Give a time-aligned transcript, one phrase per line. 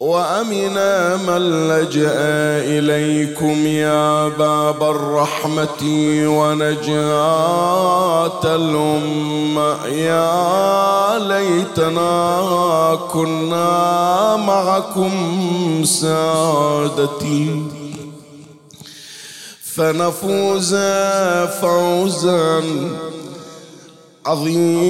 [0.00, 2.12] وأمنا من لجأ
[2.68, 5.82] إليكم يا باب الرحمة
[6.26, 7.74] ونجاة
[8.44, 9.86] الأمة.
[9.86, 15.12] يا ليتنا كنا معكم
[15.84, 17.62] سادتي.
[19.62, 20.74] فنفوز
[21.60, 22.62] فوزا
[24.26, 24.86] عظيما.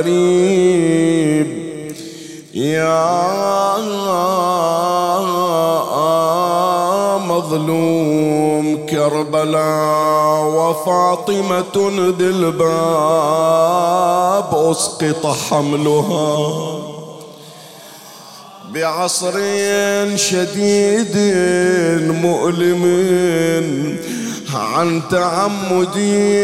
[0.00, 1.48] غريب
[2.54, 3.20] يا
[7.18, 11.74] مظلوم كربلاء وفاطمة
[12.18, 12.70] ذي الباب
[14.70, 16.30] أسقط حملها
[18.74, 19.36] بعصر
[20.16, 21.16] شديد
[22.22, 22.84] مؤلم
[24.54, 26.40] عن تعمدي.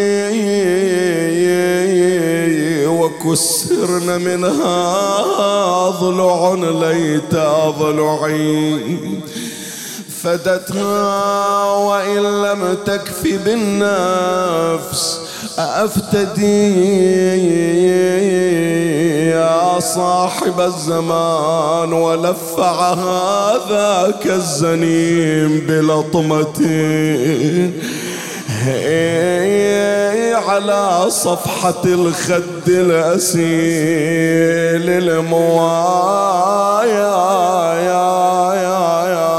[3.37, 7.35] وكسرن منها ضلع ليت
[7.79, 8.81] ضلعي
[10.23, 15.21] فدتها وإن لم تكف بالنفس
[15.59, 16.77] أفتدي
[19.31, 27.71] يا صاحب الزمان ولفع هذاك الزنيم بلطمته
[30.57, 33.47] على صفحة الخد الأسيل
[34.91, 36.17] الموايا
[37.75, 39.37] يا يا يا.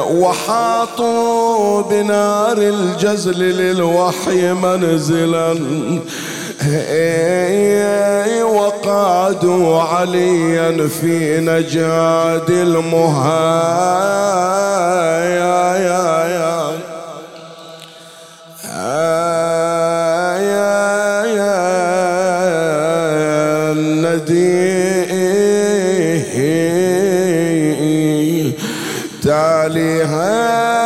[0.00, 5.54] وحاطوا بنار الجزل للوحي منزلا.
[8.42, 13.34] وقادوا عليا في نجاد المهايا
[15.76, 16.72] يا يا
[20.40, 21.54] يا يا
[23.72, 24.74] الندي
[29.22, 30.83] تاليها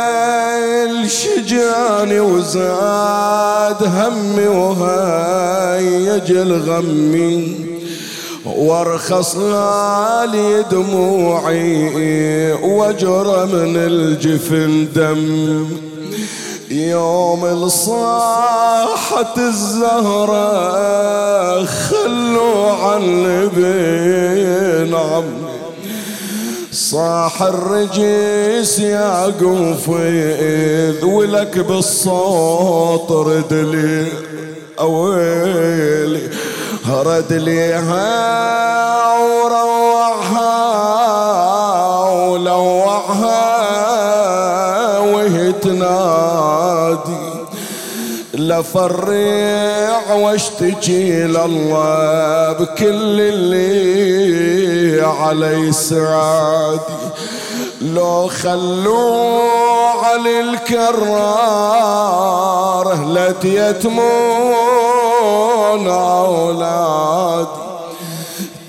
[1.51, 7.55] الشجان وزاد همي وهيج الغمي
[8.45, 9.35] وارخص
[10.31, 15.67] لي دموعي واجرى من الجفن دم.
[16.71, 20.45] يوم الصاحة الزهرة
[21.65, 25.38] خلوا عن بين عمي
[26.79, 34.07] صاح الرجيس يا قنفذ ولك بالصوت رد لي
[34.79, 36.29] أويلي.
[36.89, 38.09] رد ليها
[39.17, 40.59] وروعها
[42.09, 43.39] ولوعها
[44.99, 46.58] وهي تنادي
[48.49, 56.79] لفرع واشتكي لله بكل اللي علي سعادي
[57.81, 59.49] لو خلوا
[60.03, 60.97] علي الكرار
[63.13, 64.09] لتيتمون
[65.87, 67.49] اولادي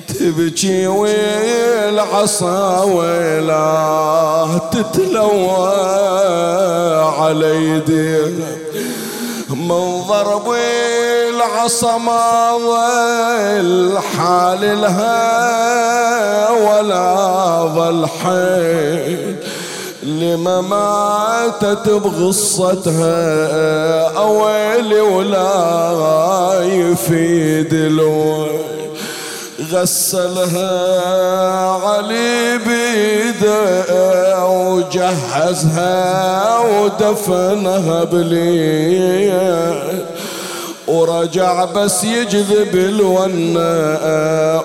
[0.08, 5.70] تبكي والعصا ويلا تتلوى
[7.18, 8.30] على يديها
[9.50, 10.54] من ضرب
[11.28, 17.14] العصا ما ظل حال لها ولا
[17.74, 19.36] ظل حيل.
[20.02, 23.16] لما ماتت بغصتها
[24.16, 28.69] أويلي ولا يفيد الويل.
[29.72, 30.70] غسلها
[31.86, 39.82] علي بيده وجهزها ودفنها بليه
[40.88, 44.00] ورجع بس يجذب الونة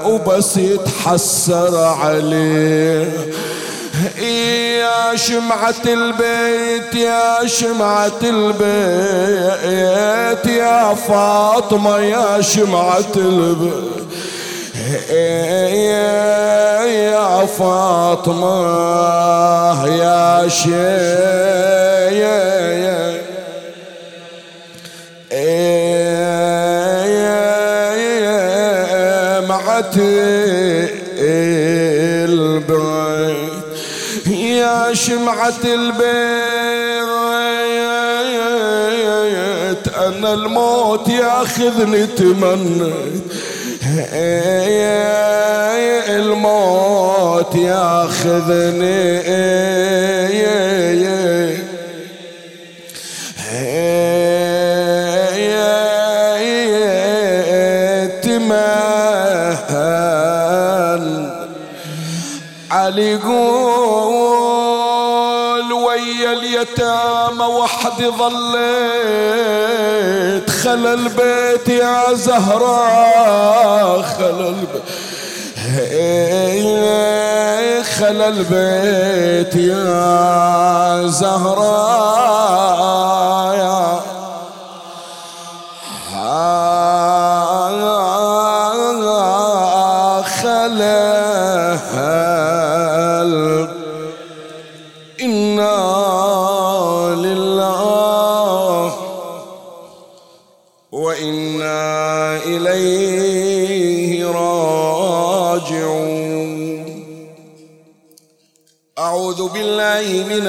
[0.05, 3.11] وبس يتحسر عليه.
[4.21, 13.95] يا شمعة البيت يا شمعة البيت يا فاطمة يا شمعة البيت.
[16.85, 18.55] يا فاطمة
[19.87, 20.47] يا
[29.47, 29.95] معت
[32.27, 33.65] البيت
[34.27, 36.05] يا شمعة البيت
[39.97, 43.23] أنا الموت ياخذني تمنيت.
[46.09, 49.25] الموت ياخذني
[59.85, 61.05] تمهل
[62.71, 64.45] علي يقول
[65.73, 69.25] ويا اليتامى وحدي ظليت
[70.65, 74.83] خلى البيت يا زهراء خلى البيت
[77.99, 82.45] خلى البيت يا زهراء
[83.55, 83.99] يا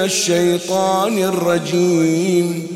[0.07, 2.67] الشيطان الرجيم.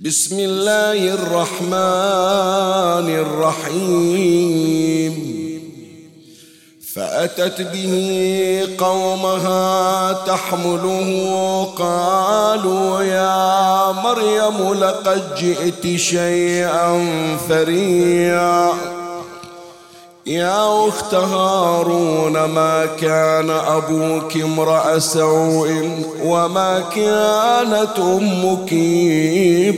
[0.00, 5.14] بسم الله الرحمن الرحيم.
[6.94, 7.94] فأتت به
[8.78, 11.08] قومها تحمله
[11.78, 17.06] قالوا يا مريم لقد جئت شيئا
[17.48, 18.93] فريا
[20.26, 28.74] يا أخت هارون ما كان أبوك امرأ سوء وما كانت أمك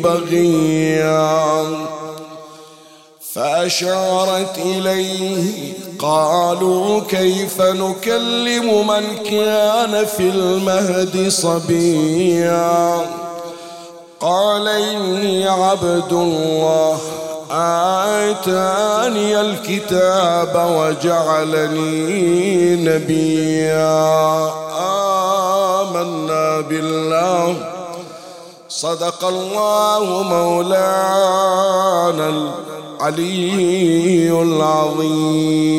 [0.03, 1.67] بغيا؟
[3.33, 13.01] فأشارت إليه قالوا كيف نكلم من كان في المهد صبيا؟
[14.21, 16.99] قال إني عبد الله.
[17.51, 21.97] آتاني الكتاب وجعلني
[22.77, 24.51] نبيا.
[25.81, 27.57] آمنا بالله.
[28.69, 30.77] صدق الله مولانا
[33.01, 35.77] العلي العظيم.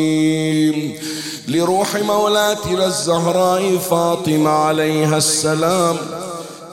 [1.48, 5.98] لروح مولاتنا الزهراء فاطمة عليها السلام.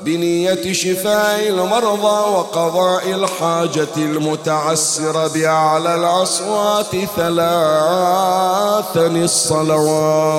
[0.04, 10.34] بنية شفاء المرضى وقضاء الحاجة المتعسرة بأعلى الأصوات ثلاثا الصلوات.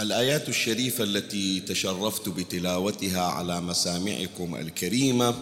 [0.00, 5.34] الآيات الشريفة التي تشرفت بتلاوتها على مسامعكم الكريمة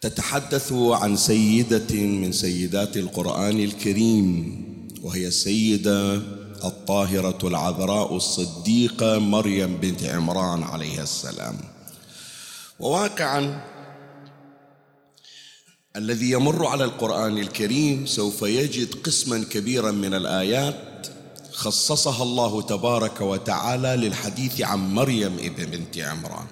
[0.00, 4.56] تتحدث عن سيدة من سيدات القرآن الكريم
[5.02, 6.14] وهي السيدة
[6.64, 11.58] الطاهرة العذراء الصديقة مريم بنت عمران عليها السلام.
[12.80, 13.64] وواقعا
[15.96, 21.06] الذي يمر على القرآن الكريم سوف يجد قسما كبيرا من الآيات
[21.56, 26.46] خصصها الله تبارك وتعالى للحديث عن مريم ابن بنت عمران.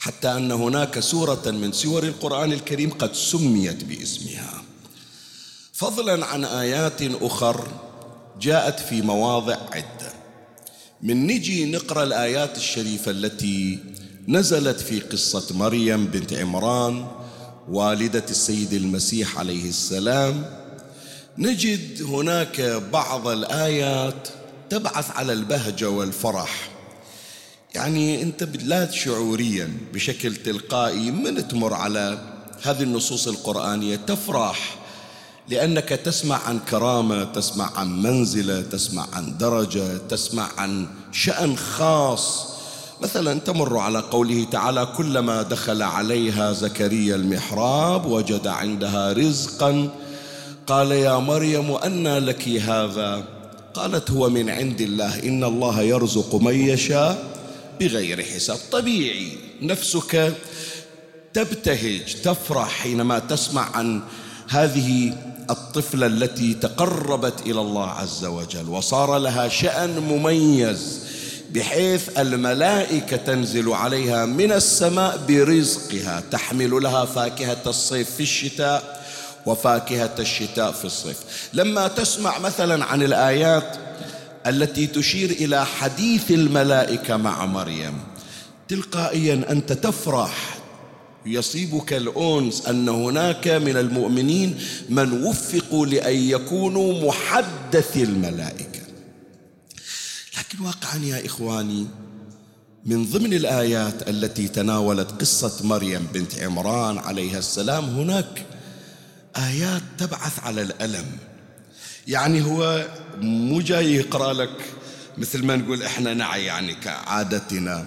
[0.00, 4.62] حتى أن هناك سورة من سور القرآن الكريم قد سميت باسمها.
[5.72, 7.68] فضلا عن آيات أخر
[8.40, 10.12] جاءت في مواضع عدة.
[11.02, 13.78] من نجي نقرأ الآيات الشريفة التي
[14.28, 17.06] نزلت في قصة مريم بنت عمران
[17.68, 20.57] والدة السيد المسيح عليه السلام
[21.38, 22.60] نجد هناك
[22.92, 24.28] بعض الآيات
[24.70, 26.68] تبعث على البهجة والفرح.
[27.74, 32.18] يعني أنت لا شعوريا بشكل تلقائي من تمر على
[32.62, 34.76] هذه النصوص القرآنية تفرح
[35.48, 42.48] لأنك تسمع عن كرامة تسمع عن منزلة تسمع عن درجة تسمع عن شأن خاص.
[43.02, 49.90] مثلا تمر على قوله تعالى كلما دخل عليها زكريا المحراب وجد عندها رزقا
[50.68, 53.24] قال يا مريم أنى لك هذا.
[53.74, 57.24] قالت هو من عند الله إن الله يرزق من يشاء
[57.80, 58.58] بغير حساب.
[58.72, 59.32] طبيعي
[59.62, 60.34] نفسك
[61.34, 64.00] تبتهج تفرح حينما تسمع عن
[64.48, 65.12] هذه
[65.50, 71.00] الطفلة التي تقربت إلى الله عز وجل وصار لها شأن مميز
[71.50, 78.97] بحيث الملائكة تنزل عليها من السماء برزقها تحمل لها فاكهة الصيف في الشتاء
[79.48, 81.16] وفاكهة الشتاء في الصيف.
[81.52, 83.76] لما تسمع مثلا عن الآيات
[84.46, 87.98] التي تشير إلى حديث الملائكة مع مريم
[88.68, 90.58] تلقائيا أنت تفرح.
[91.26, 98.80] يصيبك الأنس أن هناك من المؤمنين من وفقوا لأن يكونوا محدث الملائكة.
[100.38, 101.86] لكن واقعا يا إخواني
[102.86, 108.46] من ضمن الآيات التي تناولت قصة مريم بنت عمران عليها السلام هناك
[109.38, 111.06] آيات تبعث على الألم.
[112.08, 112.86] يعني هو
[113.20, 114.56] مو جاي يقرأ لك
[115.18, 117.86] مثل ما نقول إحنا نعي يعني كعادتنا.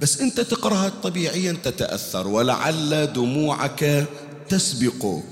[0.00, 4.06] بس أنت تقرأها طبيعيا تتأثر ولعل دموعك
[4.48, 5.24] تسبقك.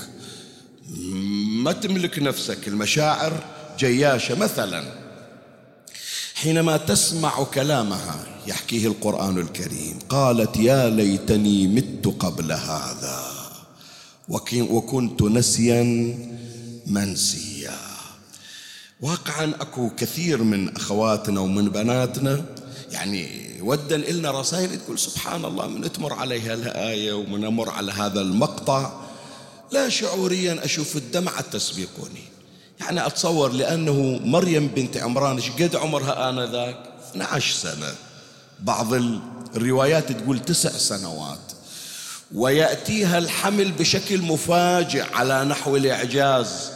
[1.62, 3.45] ما تملك نفسك المشاعر
[3.79, 4.85] جياشة مثلا.
[6.35, 13.29] حينما تسمع كلامها يحكيه القرآن الكريم قالت يا ليتني مت قبل هذا.
[14.30, 15.82] وكنت نسيا
[16.87, 17.78] منسيا.
[19.00, 22.44] واقعا أكو كثير من أخواتنا ومن بناتنا
[22.90, 28.20] يعني ودا إلنا رسائل تقول سبحان الله من تمر عليها الآية ومن أمر على هذا
[28.20, 28.92] المقطع
[29.72, 32.22] لا شعوريا أشوف الدمعة تسبقني.
[32.80, 36.76] يعني أتصور لأنه مريم بنت عمران إيش قد عمرها آنذاك؟
[37.10, 37.94] 12 سنة.
[38.60, 38.94] بعض
[39.56, 41.50] الروايات تقول تسع سنوات.
[42.34, 46.70] ويأتيها الحمل بشكل مفاجئ على نحو الإعجاز.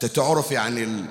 [0.00, 1.04] تتعرف يعني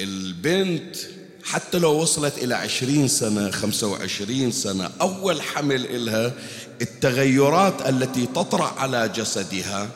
[0.00, 0.96] البنت
[1.44, 6.32] حتى لو وصلت إلى عشرين سنة خمسة وعشرين سنة أول حمل إلها
[6.82, 9.88] التغيرات التي تطرأ على جسدها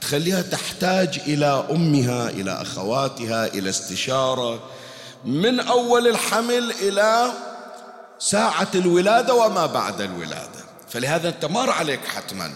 [0.00, 4.60] تخليها تحتاج إلى أمها إلى أخواتها إلى استشارة.
[5.24, 7.32] من أول الحمل إلى
[8.18, 10.53] ساعة الولادة وما بعد الولادة.
[10.94, 12.50] فلهذا أنت مر عليك حتما.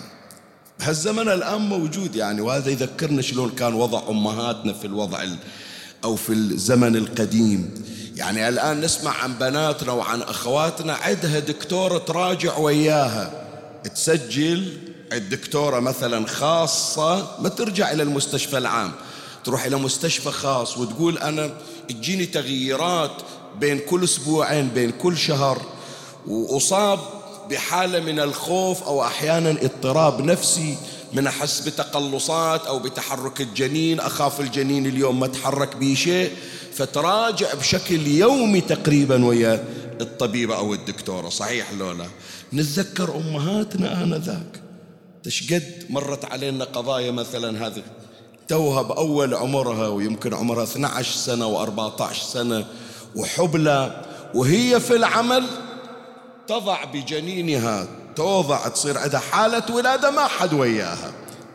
[0.80, 5.24] هالزمن الآن موجود يعني وهذا يذكرنا شلون كان وضع أمهاتنا في الوضع
[6.04, 7.84] أو في الزمن القديم.
[8.16, 13.44] يعني الآن نسمع عن بناتنا وعن أخواتنا عندها دكتورة تراجع وياها.
[13.94, 14.78] تسجل
[15.12, 18.92] الدكتورة مثلا خاصة ما ترجع إلى المستشفى العام.
[19.44, 21.50] تروح إلى مستشفى خاص وتقول أنا
[21.88, 23.22] تجيني تغييرات
[23.60, 25.62] بين كل أسبوعين بين كل شهر.
[26.26, 27.17] وأصاب
[27.50, 30.76] بحالة من الخوف أو أحيانا اضطراب نفسي
[31.12, 36.32] من أحس بتقلصات أو بتحرك الجنين أخاف الجنين اليوم ما تحرك به شيء
[36.72, 39.64] فتراجع بشكل يومي تقريبا ويا
[40.00, 41.28] الطبيبة أو الدكتورة.
[41.28, 42.06] صحيح لولا
[42.52, 44.60] نتذكر أمهاتنا آنذاك.
[45.22, 47.82] تشقد مرت علينا قضايا مثلا هذه.
[48.48, 52.64] توها بأول عمرها ويمكن عمرها 12 سنة و14 سنة
[53.16, 55.44] وحبلى وهي في العمل
[56.48, 61.12] تضع بجنينها توضع تصير عندها حالة ولادة ما حد وياها.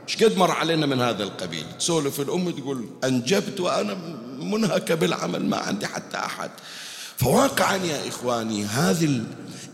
[0.09, 3.97] إيش قد مر علينا من هذا القبيل؟ تسولف الأم تقول أنجبت وأنا
[4.39, 6.50] منهكة بالعمل ما عندي حتى أحد.
[7.17, 9.21] فواقعا يا إخواني هذه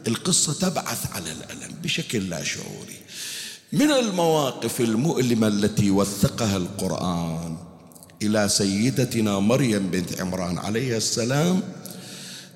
[0.07, 2.99] القصة تبعث على الألم بشكل لا شعوري.
[3.73, 7.57] من المواقف المؤلمة التي وثقها القرآن
[8.21, 11.61] إلى سيدتنا مريم بنت عمران عليه السلام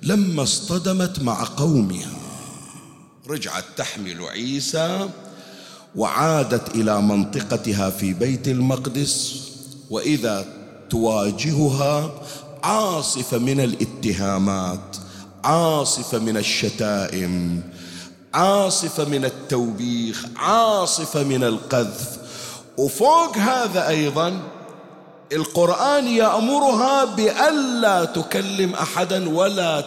[0.01, 2.22] لما اصطدمت مع قومها.
[3.29, 5.09] رجعت تحمل عيسى
[5.95, 9.41] وعادت إلى منطقتها في بيت المقدس
[9.89, 10.45] وإذا
[10.89, 12.11] تواجهها
[12.63, 14.97] عاصفه من الاتهامات
[15.43, 17.61] عاصفه من الشتائم
[18.33, 22.17] عاصفة من التوبيخ عاصفة من القذف.
[22.77, 24.39] وفوق هذا أيضا
[25.33, 29.81] القرآن يأمرها بألا تكلم أحدا ولا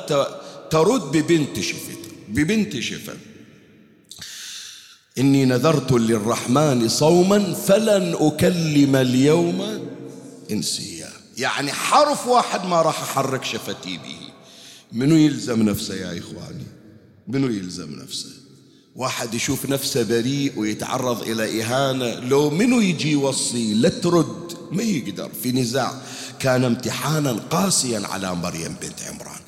[0.70, 1.95] ترد ببنت شفت
[2.28, 3.16] ببنت شفت
[5.18, 9.88] إني نذرت للرحمن صوما فلن أكلم اليوم
[10.50, 11.12] إنسيا.
[11.38, 14.18] يعني حرف واحد ما راح أحرك شفتي به.
[14.92, 16.66] منو يلزم نفسه يا إخواني؟
[17.28, 18.30] منو يلزم نفسه؟
[18.96, 22.20] واحد يشوف نفسه بريء ويتعرض إلى إهانة.
[22.20, 24.52] لو منو يجي يوصي؟ لا ترد.
[24.72, 25.30] ما يقدر.
[25.42, 26.02] في نزاع.
[26.38, 29.40] كان امتحانا قاسيا على مريم بنت عمران.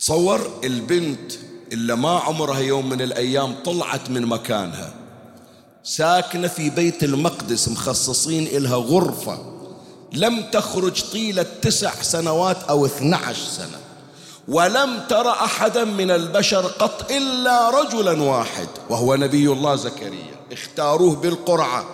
[0.00, 1.32] تصور البنت
[1.72, 4.92] إلا ما عمرها يوم من الأيام طلعت من مكانها.
[5.84, 9.38] ساكنة في بيت المقدس مخصصين إلها غرفة.
[10.12, 13.78] لم تخرج طيلة تسع سنوات أو اثنى عشر سنة.
[14.48, 20.36] ولم ترى أحدا من البشر قط إلا رجلا واحد وهو نبي الله زكريا.
[20.52, 21.84] اختاروه بالقرعة.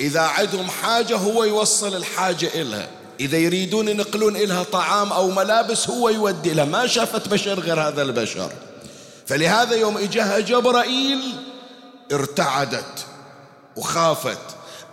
[0.00, 2.88] إذا عندهم حاجة هو يوصل الحاجة إلها.
[3.20, 8.02] إذا يريدون ينقلون إلها طعام أو ملابس هو يودي لها ما شافت بشر غير هذا
[8.02, 8.52] البشر.
[9.30, 11.20] فلهذا يوم إجاها جبرائيل
[12.12, 13.06] ارتعدت
[13.76, 14.38] وخافت.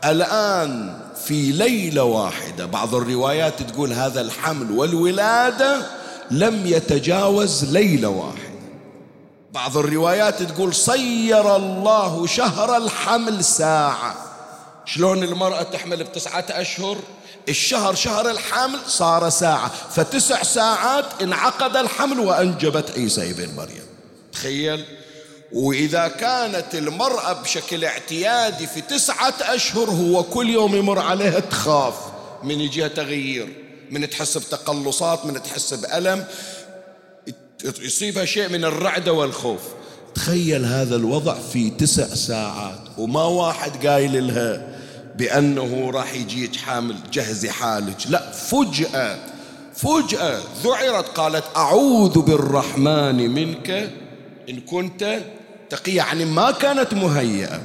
[0.05, 5.81] الآن في ليلة واحدة بعض الروايات تقول هذا الحمل والولادة
[6.31, 8.59] لم يتجاوز ليلة واحدة.
[9.53, 14.15] بعض الروايات تقول صير الله شهر الحمل ساعة.
[14.85, 16.97] شلون المرأة تحمل بتسعة أشهر؟
[17.49, 19.71] الشهر شهر الحمل صار ساعة.
[19.89, 23.86] فتسع ساعات انعقد الحمل وأنجبت عيسى ابن مريم.
[24.37, 24.83] تخيل؟
[25.53, 31.93] وإذا كانت المرأة بشكل اعتيادي في تسعة أشهر هو كل يوم يمر عليها تخاف
[32.43, 33.53] من يجيها تغيير
[33.91, 36.25] من تحس بتقلصات من تحس بألم
[37.63, 39.61] يصيبها شيء من الرعدة والخوف.
[40.15, 44.79] تخيل هذا الوضع في تسع ساعات وما واحد قايل لها
[45.15, 47.97] بأنه راح يجيك حامل جهزي حالك.
[48.09, 49.19] لا فجأة
[49.75, 53.91] فجأة ذعرت قالت أعوذ بالرحمن منك
[54.49, 55.19] إن كنت
[55.69, 57.61] تقي يعني ما كانت مهيئة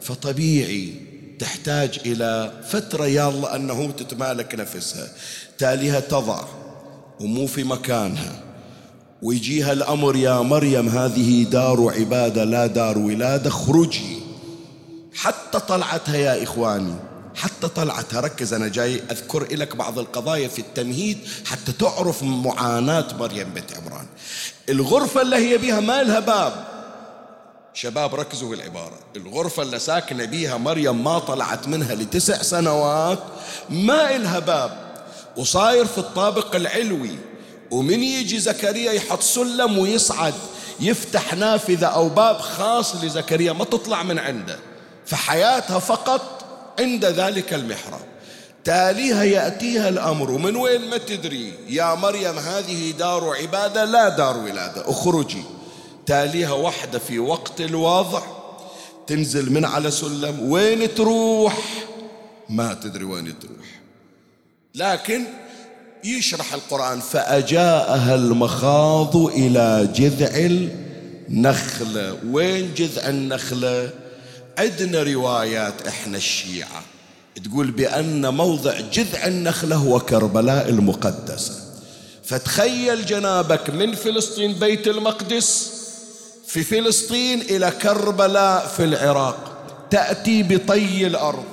[0.00, 0.94] فطبيعي
[1.38, 5.08] تحتاج إلى فترة الله أنه تتمالك نفسها.
[5.58, 6.44] تاليها تضع
[7.20, 8.42] ومو في مكانها
[9.22, 14.18] ويجيها الأمر يا مريم هذه دار عبادة لا دار ولادة اخرجي.
[15.14, 16.94] حتى طلعتها يا إخواني
[17.34, 18.20] حتى طلعتها.
[18.20, 24.06] ركز أنا جاي أذكر لك بعض القضايا في التمهيد حتى تعرف معاناة مريم بنت عمران.
[24.68, 26.64] الغرفة اللي هي بيها ما لها باب.
[27.74, 33.18] شباب ركزوا بالعبارة الغرفة اللي ساكنة بيها مريم ما طلعت منها لتسع سنوات
[33.70, 34.78] ما إلها باب.
[35.36, 37.18] وصاير في الطابق العلوي.
[37.70, 40.34] ومن يجي زكريا يحط سلم ويصعد
[40.80, 44.58] يفتح نافذة أو باب خاص لزكريا ما تطلع من عنده.
[45.06, 46.44] فحياتها فقط
[46.80, 48.11] عند ذلك المحراب.
[48.64, 50.30] تاليها يأتيها الأمر.
[50.30, 51.52] ومن وين ما تدري.
[51.68, 54.90] يا مريم هذه دار عبادة لا دار ولادة.
[54.90, 55.42] اخرجي.
[56.06, 58.22] تاليها وحدة في وقت الوضع
[59.06, 60.52] تنزل من على سلم.
[60.52, 61.58] وين تروح؟
[62.48, 63.80] ما تدري وين تروح.
[64.74, 65.24] لكن
[66.04, 70.36] يشرح القرآن فأجاءها المخاض إلى جذع
[71.28, 72.18] النخلة.
[72.30, 73.90] وين جذع النخلة؟
[74.58, 76.82] عندنا روايات إحنا الشيعة.
[77.44, 81.54] تقول بأن موضع جذع النخلة هو كربلاء المقدسة
[82.24, 85.72] فتخيل جنابك من فلسطين بيت المقدس
[86.46, 89.52] في فلسطين إلى كربلاء في العراق
[89.90, 91.44] تأتي بطي الأرض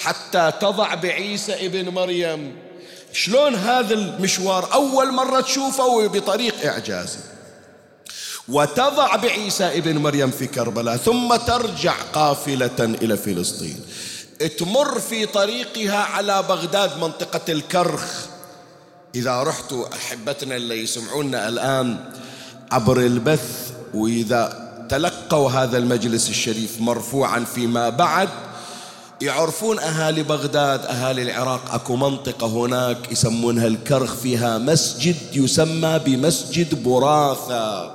[0.00, 2.56] حتى تضع بعيسى ابن مريم.
[3.12, 7.18] شلون هذا المشوار أول مرة تشوفه بطريق إعجازي؟
[8.48, 13.80] وتضع بعيسى ابن مريم في كربلاء ثم ترجع قافلة إلى فلسطين.
[14.46, 18.26] تمر في طريقها على بغداد منطقة الكرخ.
[19.14, 21.96] إذا رحتوا أحبتنا اللي يسمعونا الآن
[22.72, 28.28] عبر البث وإذا تلقوا هذا المجلس الشريف مرفوعا فيما بعد
[29.20, 31.74] يعرفون أهالي بغداد أهالي العراق.
[31.74, 37.92] أكو منطقة هناك يسمونها الكرخ فيها مسجد يسمى بمسجد براثة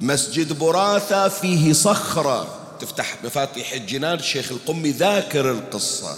[0.00, 2.57] مسجد براثة فيه صخرة.
[2.80, 6.16] تفتح مفاتيح الجنان الشيخ القمي ذاكر القصة.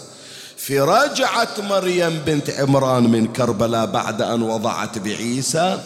[0.57, 5.81] في رجعت مريم بنت عمران من كربلاء بعد أن وضعت بعيسى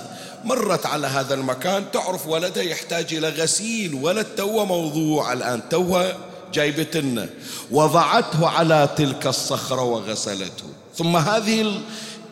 [0.45, 6.13] مرت على هذا المكان تعرف ولدها يحتاج إلى غسيل ولد توه موضوع الآن توه
[6.53, 7.29] جايبتنا
[7.71, 10.65] وضعته على تلك الصخرة وغسلته.
[10.97, 11.81] ثم هذه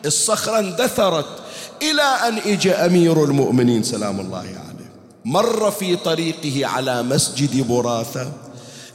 [0.05, 1.25] الصخرة اندثرت
[1.81, 4.72] إلى أن إجى أمير المؤمنين سلام الله عليه.
[5.25, 8.31] مر في طريقه على مسجد براثة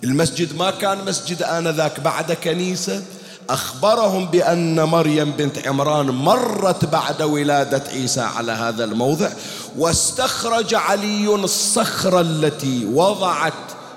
[0.04, 3.02] المسجد ما كان مسجد آنذاك بعد كنيسة.
[3.50, 9.28] أخبرهم بأن مريم بنت عمران مرت بعد ولادة عيسى على هذا الموضع.
[9.78, 13.52] واستخرج علي الصخرة التي وضعت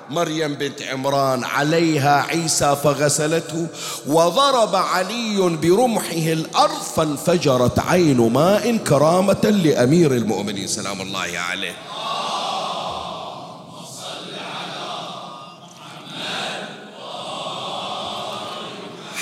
[0.10, 3.68] مريم بنت عمران عليها عيسى فغسلته.
[4.08, 10.68] وضرب علي برمحه الأرض فانفجرت عين ماء كرامة لأمير المؤمنين.
[10.68, 11.76] سلام الله عليه.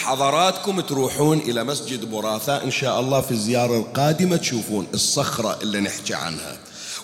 [0.10, 6.14] حضراتكم تروحون إلى مسجد براثة إن شاء الله في الزيارة القادمة تشوفون الصخرة اللي نحكي
[6.14, 6.58] عنها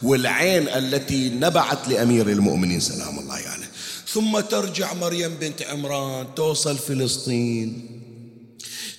[0.04, 3.66] والعين التي نبعت لأمير المؤمنين سلام الله عليه يعني.
[4.08, 7.90] ثم ترجع مريم بنت عمران توصل فلسطين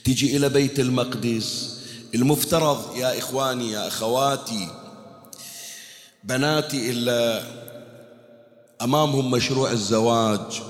[0.05, 1.77] تجي إلى بيت المقدس
[2.15, 4.69] المفترض يا إخواني يا أخواتي
[6.25, 7.43] بناتي إلا
[8.83, 10.63] أمامهم مشروع الزواج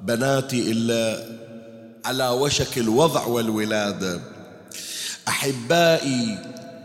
[0.00, 1.37] بناتي إلا
[2.08, 4.20] على وشك الوضع والولادة
[5.28, 6.38] أحبائي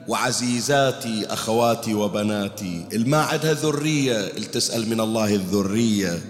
[0.07, 6.21] وعزيزاتي أخواتي وبناتي الما عندها ذرية تسأل من الله الذرية.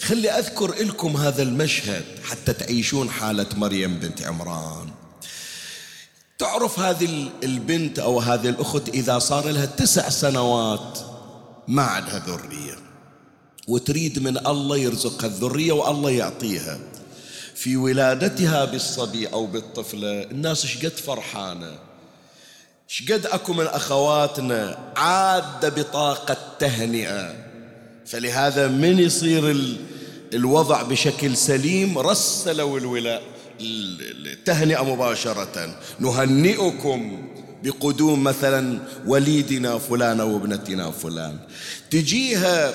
[0.00, 4.88] خلي أذكر لكم هذا المشهد حتى تعيشون حالة مريم بنت عمران.
[6.38, 10.98] تعرف هذه البنت أو هذه الأخت إذا صار لها تسع سنوات
[11.68, 12.76] ما عندها ذرية.
[13.68, 16.78] وتريد من الله يرزقها الذرية والله يعطيها.
[17.54, 20.22] في ولادتها بالصبي أو بالطفلة.
[20.22, 21.78] الناس شقد فرحانة.
[22.88, 27.34] شقد أكو من أخواتنا عادة بطاقة تهنئة.
[28.06, 29.56] فلهذا من يصير
[30.34, 33.22] الوضع بشكل سليم؟ رسلوا الولاء
[33.60, 35.76] التهنئة مباشرة.
[36.00, 37.28] نهنئكم
[37.62, 41.38] بقدوم مثلا وليدنا فلان أو ابنتنا فلان.
[41.90, 42.74] تجيها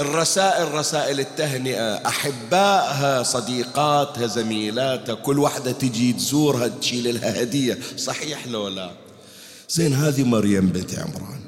[0.00, 1.94] الرسائل رسائل التهنئة.
[1.94, 7.78] أحبائها صديقاتها زميلاتها كل واحدة تجي تزورها تشيل لها هدية.
[7.96, 8.90] صحيح لو لا؟
[9.68, 11.40] زين هذه مريم بنت عمران.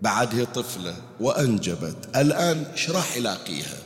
[0.00, 1.96] بعد هي طفلة وأنجبت.
[2.16, 3.76] الآن إيش راح يلاقيها؟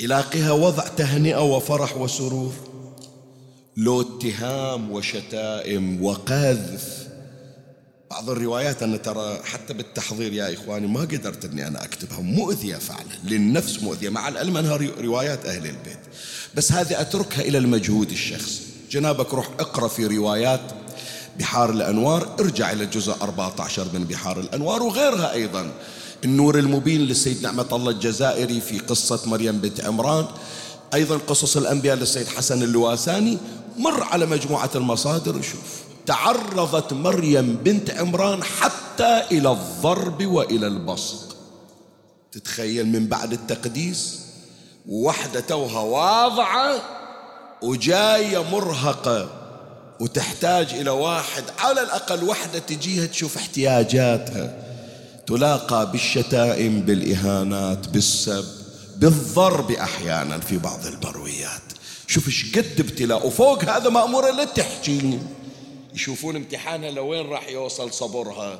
[0.00, 2.52] يلاقيها وضع تهنئة وفرح وسرور.
[3.76, 6.99] لو اتهام وشتائم وقذف.
[8.10, 12.20] بعض الروايات أنا ترى حتى بالتحضير يا إخواني ما قدرت أني أنا أكتبها.
[12.20, 14.08] مؤذية فعلا للنفس مؤذية.
[14.08, 15.98] مع العلم أنها روايات أهل البيت.
[16.54, 20.60] بس هذه أتركها إلى المجهود الشخصي جنابك روح اقرأ في روايات
[21.38, 22.36] بحار الأنوار.
[22.40, 24.82] ارجع إلى الجزء 14 من بحار الأنوار.
[24.82, 25.72] وغيرها أيضا.
[26.24, 30.26] النور المبين للسيد نعمة الله الجزائري في قصة مريم بنت عمران.
[30.94, 33.38] أيضا قصص الأنبياء للسيد حسن اللواساني.
[33.78, 35.89] مر على مجموعة المصادر وشوف.
[36.10, 41.36] تعرضت مريم بنت عمران حتى إلى الضرب وإلى البصق.
[42.32, 44.20] تتخيل من بعد التقديس؟
[44.88, 46.82] وحدة توها واضعة
[47.62, 49.30] وجاية مرهقة
[50.00, 54.54] وتحتاج إلى واحد على الأقل وحدة تجيها تشوف احتياجاتها.
[55.26, 58.44] تلاقى بالشتائم بالإهانات بالسب
[58.96, 61.62] بالضرب أحيانا في بعض البرويات.
[62.06, 65.18] شوف إيش قد ابتلاء وفوق هذا مأمورة لا تحكي
[65.94, 68.58] يشوفون امتحانها لوين راح يوصل صبرها.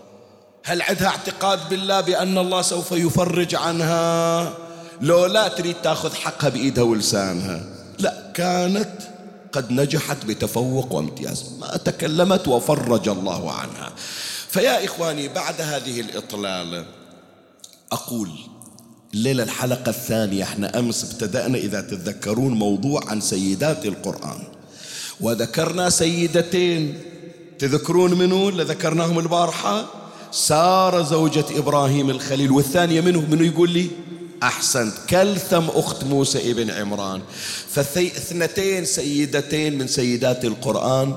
[0.64, 4.54] هل عندها اعتقاد بالله بأن الله سوف يفرج عنها؟
[5.00, 7.64] لو لا تريد تأخذ حقها بإيدها ولسانها.
[7.98, 8.90] لا كانت
[9.52, 11.44] قد نجحت بتفوق وامتياز.
[11.60, 13.92] ما تكلمت وفرج الله عنها.
[14.48, 16.86] فيا إخواني بعد هذه الإطلالة
[17.92, 18.30] أقول
[19.14, 24.42] الليلة الحلقة الثانية إحنا أمس ابتدأنا إذا تتذكرون موضوع عن سيدات القرآن.
[25.20, 27.00] وذكرنا سيدتين.
[27.60, 29.86] تذكرون منو اللي ذكرناهم البارحة.
[30.32, 33.90] سارة زوجة إبراهيم الخليل والثانية منه؟ منو يقول لي؟
[34.42, 34.94] أحسنت.
[35.10, 37.22] كلثم أخت موسى ابن عمران.
[37.68, 41.16] فاثنتين سيدتين من سيدات القرآن.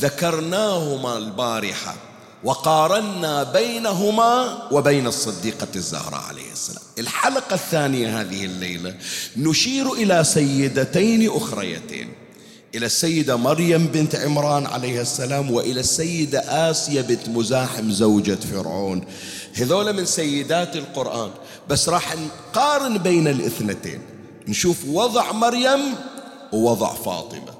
[0.00, 1.96] ذكرناهما البارحة.
[2.44, 6.82] وقارنا بينهما وبين الصديقة الزهراء عليه السلام.
[6.98, 8.94] الحلقة الثانية هذه الليلة
[9.36, 12.08] نشير إلى سيدتين أخريتين.
[12.74, 19.04] إلى السيدة مريم بنت عمران عليها السلام وإلى السيدة آسيا بنت مزاحم زوجة فرعون.
[19.54, 21.30] هذول من سيدات القرآن.
[21.68, 24.00] بس راح نقارن بين الاثنتين.
[24.48, 25.94] نشوف وضع مريم
[26.52, 27.54] ووضع فاطمة.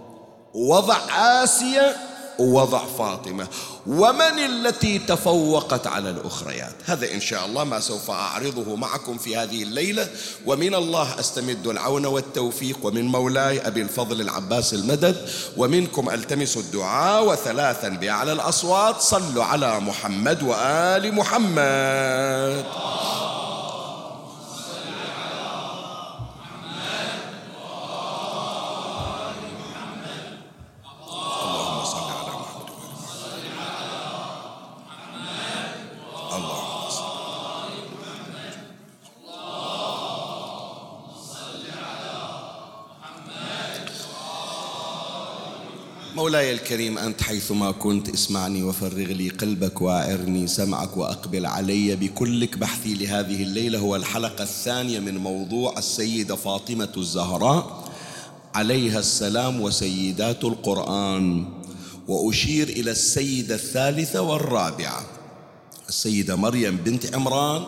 [0.55, 0.99] ووضع
[1.45, 1.97] آسيا
[2.39, 3.49] ووضع فاطمة.
[3.89, 9.63] ومن التي تفوقت على الأخريات؟ هذا إن شاء الله ما سوف أعرضه معكم في هذه
[9.63, 10.09] الليلة.
[10.47, 12.79] ومن الله أستمد العون والتوفيق.
[12.83, 15.29] ومن مولاي أبي الفضل العباس المدد.
[15.57, 19.01] ومنكم ألتمس الدعاء وثلاثا بأعلى الأصوات.
[19.01, 22.65] صلوا على محمد وآل محمد.
[46.29, 52.95] مولاي الكريم أنت حيثما كنت اسمعني وفرغ لي قلبك وأعرني سمعك وأقبل علي بكلك بحثي
[52.95, 53.79] لهذه الليلة.
[53.79, 57.91] هو الحلقة الثانية من موضوع السيدة فاطمة الزهراء.
[58.55, 61.45] عليها السلام وسيدات القرآن.
[62.09, 65.07] وأشير إلى السيدة الثالثة والرابعة
[65.89, 67.65] السيدة مريم بنت عمران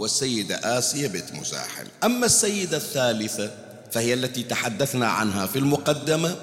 [0.00, 3.50] والسيدة آسيا بنت مزاحم أما السيدة الثالثة
[3.92, 6.36] فهي التي تحدثنا عنها في المقدمة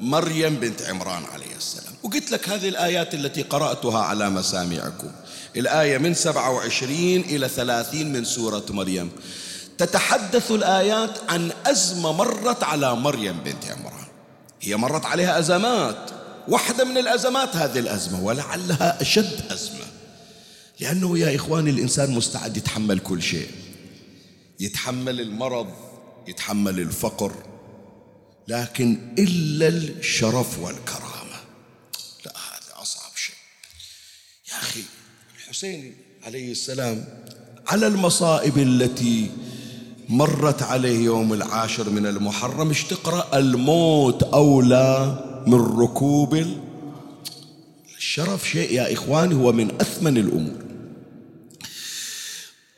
[0.00, 1.92] مريم بنت عمران عليه السلام.
[2.02, 5.10] وقلت لك هذه الآيات التي قرأتها على مسامعكم.
[5.56, 9.10] الآية من 27 إلى 30 من سورة مريم.
[9.78, 14.06] تتحدث الآيات عن أزمة مرت على مريم بنت عمران.
[14.60, 16.10] هي مرت عليها أزمات.
[16.48, 19.86] واحدة من الأزمات هذه الأزمة ولعلها أشد أزمة.
[20.80, 23.50] لأنه يا إخواني الإنسان مستعد يتحمل كل شيء.
[24.60, 25.66] يتحمل المرض
[26.28, 27.32] يتحمل الفقر
[28.48, 31.36] لكن إلا الشرف والكرامة.
[32.26, 33.34] لا هذا أصعب شيء.
[34.52, 34.82] يا أخي
[35.36, 35.94] الحسين
[36.26, 37.04] عليه السلام
[37.66, 39.30] على المصائب التي
[40.08, 46.46] مرت عليه يوم العاشر من المحرم إيش تقرأ الموت أولى من ركوب
[47.96, 50.66] الشرف شيء يا إخواني هو من أثمن الأمور.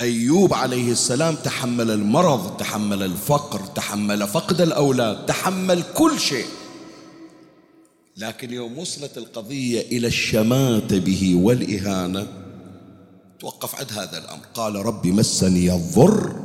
[0.01, 6.47] أيوب عليه السلام تحمل المرض تحمل الفقر تحمل فقد الأولاد تحمل كل شيء.
[8.17, 12.27] لكن يوم وصلت القضية إلى الشماتة به والإهانة
[13.41, 14.43] توقف عند هذا الأمر.
[14.55, 16.37] قال ربي مسني الضر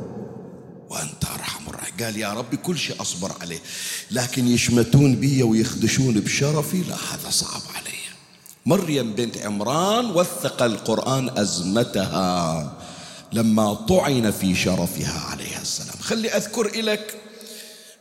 [0.90, 2.04] وأنت أرحم الراحمين.
[2.06, 3.60] قال يا ربي كل شيء أصبر عليه
[4.10, 7.98] لكن يشمتون بي ويخدشون بشرفي لا هذا صعب علي.
[8.66, 12.72] مريم بنت عمران وثق القرآن أزمتها.
[13.34, 15.96] لما طعن في شرفها عليها السلام.
[16.00, 17.14] خلي أذكر لك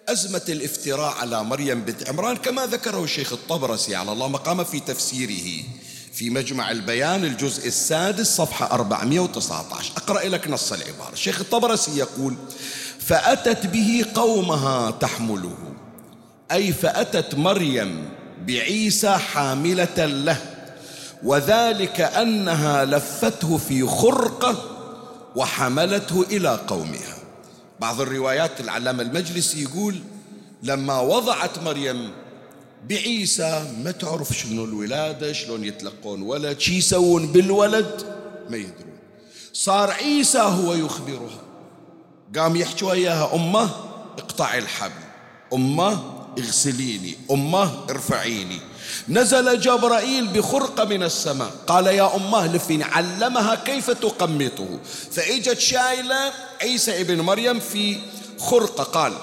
[0.10, 5.63] أزمة الافتراء على مريم بنت عمران كما ذكره الشيخ الطبرسي على الله مقام في تفسيره
[6.13, 11.13] في مجمع البيان الجزء السادس صفحة 419 أقرأ لك نص العبارة.
[11.13, 12.36] الشيخ الطبرسي يقول
[13.00, 15.58] فأتت به قومها تحمله.
[16.52, 18.10] أي فأتت مريم
[18.48, 20.38] بعيسى حاملة له
[21.24, 24.72] وذلك أنها لفته في خرقة
[25.36, 27.17] وحملته إلى قومها.
[27.80, 29.96] بعض الروايات العلامة المجلسي يقول
[30.63, 32.12] لما وضعت مريم
[32.89, 38.17] بعيسى ما تعرف شنو الولادة شلون يتلقون ولد شي يسوون بالولد؟
[38.50, 38.98] ما يدرون.
[39.54, 41.41] صار عيسى هو يخبرها.
[42.38, 43.69] قام يحكي وياها أمه
[44.17, 45.04] اقطعي الحبل.
[45.54, 46.04] أمه
[46.39, 47.15] اغسليني.
[47.32, 48.60] أمه ارفعيني.
[49.09, 51.51] نزل جبرائيل بخرقة من السماء.
[51.67, 54.79] قال يا أمه لفين علمها كيف تقمطه.
[55.11, 57.97] فإجت شايلة عيسى ابن مريم في
[58.39, 59.13] خرقة قال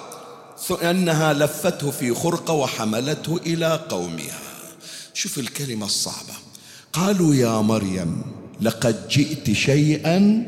[0.82, 4.40] أنها لفته في خرقة وحملته إلى قومها.
[5.14, 6.34] شوف الكلمة الصعبة.
[6.92, 8.22] قالوا يا مريم
[8.60, 10.46] لقد جئت شيئا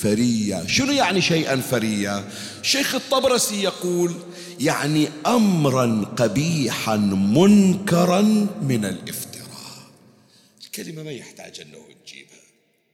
[0.00, 0.64] فريا.
[0.66, 2.24] شنو يعني شيئا فريا؟
[2.62, 4.14] شيخ الطبرسي يقول
[4.60, 8.20] يعني امرا قبيحا منكرا
[8.62, 9.42] من الافتراء.
[10.64, 12.38] الكلمة ما يحتاج أنه تجيبها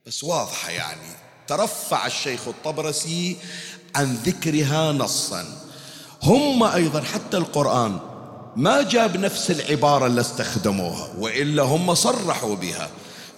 [0.07, 1.09] بس واضحة يعني.
[1.47, 3.37] ترفع الشيخ الطبرسي
[3.95, 5.45] عن ذكرها نصا.
[6.23, 7.99] هم أيضا حتى القرآن
[8.55, 12.89] ما جاب نفس العبارة اللي استخدموها وإلا هم صرحوا بها.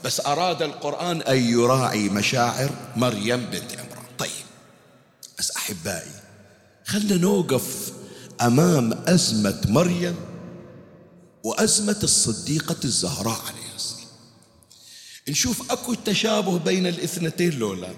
[0.03, 4.05] بس أراد القرآن أن يراعي مشاعر مريم بنت عمران.
[4.17, 4.45] طيب
[5.39, 6.11] بس أحبائي
[6.85, 7.93] خلنا نوقف
[8.41, 10.15] أمام أزمة مريم
[11.43, 14.07] وأزمة الصديقة الزهراء عليها السلام.
[15.29, 17.89] نشوف أكو تشابه بين الاثنتين لولا.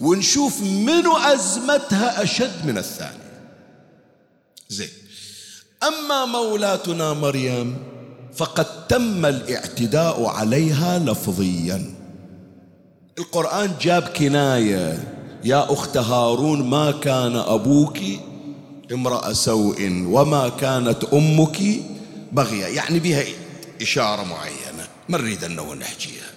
[0.00, 3.52] ونشوف منو أزمتها أشد من الثانية
[4.68, 4.88] زين.
[5.82, 7.76] أما مولاتنا مريم
[8.34, 11.94] فقد تم الاعتداء عليها لفظيا.
[13.18, 15.14] القرآن جاب كناية.
[15.44, 17.98] يا أخت هارون ما كان أبوك
[18.92, 21.58] امرأة سوء وما كانت أمك
[22.32, 22.66] بغية.
[22.66, 23.24] يعني بها
[23.82, 24.88] إشارة معينة.
[25.08, 26.30] ما نريد أنه نحكيها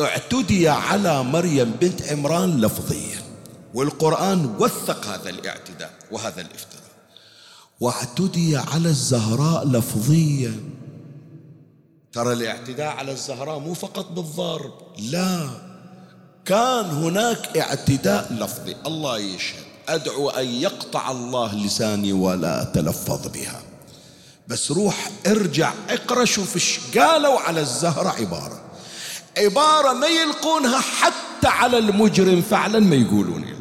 [0.00, 3.22] اعتدي على مريم بنت عمران لفظيا.
[3.74, 6.82] والقرآن وثق هذا الاعتداء وهذا الافتراء.
[7.80, 10.60] واعتدي على الزهراء لفظيا.
[12.12, 14.72] ترى الاعتداء على الزهراء مو فقط بالضرب.
[14.98, 15.48] لا.
[16.44, 18.76] كان هناك اعتداء لفظي.
[18.86, 19.71] الله يشهد.
[19.88, 23.62] أدعو أن يقطع الله لساني ولا أتلفظ بها.
[24.48, 28.60] بس روح ارجع اقرأ شوف إيش قالوا على الزهرة عبارة.
[29.38, 33.56] عبارة ما يلقونها حتى على المجرم فعلا ما يقولون له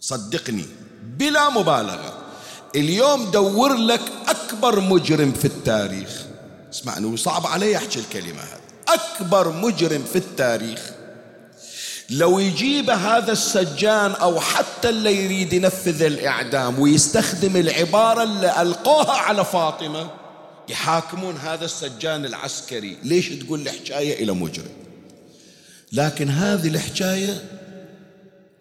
[0.00, 0.66] صدقني
[1.02, 2.14] بلا مبالغة.
[2.76, 6.26] اليوم دور لك أكبر مجرم في التاريخ.
[6.72, 8.94] اسمعني صعب علي أحكي الكلمة هذه.
[8.94, 10.80] أكبر مجرم في التاريخ.
[12.10, 19.44] لو يجيب هذا السجان أو حتى اللي يريد ينفذ الإعدام ويستخدم العبارة اللي ألقوها على
[19.44, 20.10] فاطمة
[20.68, 22.96] يحاكمون هذا السجان العسكري.
[23.02, 24.70] ليش تقول الحكاية إلى مجرم؟
[25.92, 27.44] لكن هذه الحكاية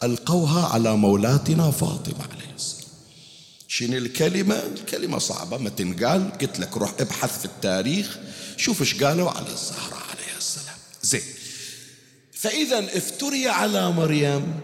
[0.04, 2.88] ألقوها على مولاتنا فاطمة عليه السلام.
[3.68, 5.58] شنو الكلمة؟ الكلمة صعبة.
[5.58, 6.32] ما تنقال.
[6.42, 8.18] قلت لك روح ابحث في التاريخ.
[8.58, 10.76] شوف إيش قالوا على الزهرة عليه السلام.
[11.04, 11.37] زين.
[12.40, 14.60] فإذا افتري على مريم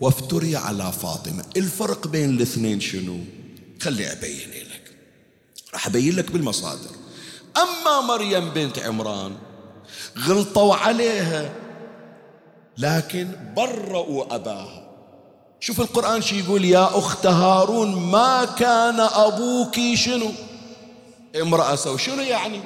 [0.00, 1.44] وافتري على فاطمة.
[1.56, 3.18] الفرق بين الاثنين شنو؟
[3.80, 4.94] خلي أبين لك.
[5.74, 6.90] راح أبين لك بالمصادر.
[7.56, 9.36] أما مريم بنت عمران
[10.18, 11.52] غلطوا عليها
[12.78, 14.88] لكن برؤوا أباها.
[15.60, 20.32] شوف القرآن شي يقول؟ يا أخت هارون ما كان أبوك شنو؟
[21.40, 21.96] امرأة سو.
[21.96, 22.60] شنو يعني؟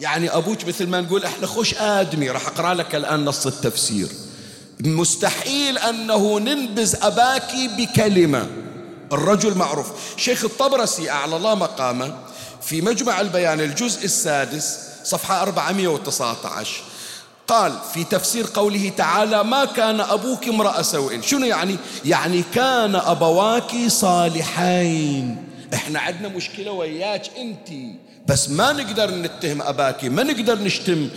[0.00, 4.08] يعني أبوك مثل ما نقول إحنا خوش آدمي راح أقرأ لك الآن نص التفسير.
[4.80, 8.46] مستحيل أنه ننبز أباك بكلمة.
[9.12, 9.86] الرجل معروف.
[10.16, 12.14] شيخ الطبرسي أعلى الله مقامه
[12.62, 16.70] في مجمع البيان الجزء السادس صفحة 419
[17.48, 21.20] قال في تفسير قوله تعالى ما كان أبوك امرأ سوء.
[21.20, 25.44] شنو يعني؟ يعني كان أبواك صالحين.
[25.74, 27.68] إحنا عندنا مشكلة وياك انت
[28.28, 31.08] بس ما نقدر نتهم أباك ما نقدر نشتم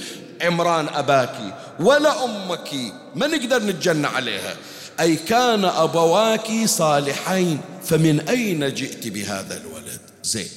[0.42, 1.36] عمران أباك
[1.80, 2.70] ولا أمك
[3.16, 4.56] ما نقدر نتجنى عليها.
[5.00, 10.48] أي كان أبواك صالحين فمن أين جئت بهذا الولد؟ زين.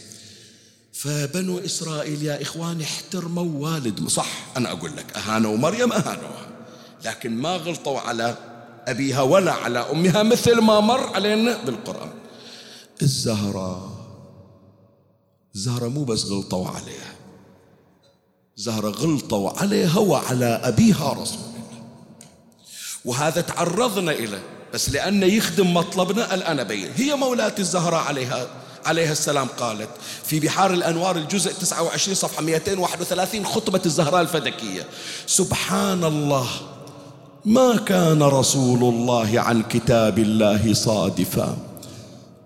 [0.93, 6.47] فبنو إسرائيل يا إخواني احترموا والد صح أنا أقول لك أهانوا مريم أهانوها.
[7.05, 8.37] لكن ما غلطوا على
[8.89, 12.11] أبيها ولا على أمها مثل ما مر علينا بالقرآن.
[13.03, 14.02] الزهراء.
[15.55, 17.13] زهرة مو بس غلطوا عليها.
[18.57, 21.83] زهرة غلطوا عليها وعلى أبيها رسول الله.
[23.05, 24.43] وهذا تعرضنا إليه
[24.75, 28.47] بس لأنه يخدم مطلبنا الآن أبين هي مولاة الزهراء عليها
[28.85, 29.89] عليها السلام قالت
[30.25, 34.87] في بحار الأنوار الجزء 29 صفحة 231 خطبة الزهراء الفدكية.
[35.27, 36.49] سبحان الله
[37.45, 41.57] ما كان رسول الله عن كتاب الله صادفا.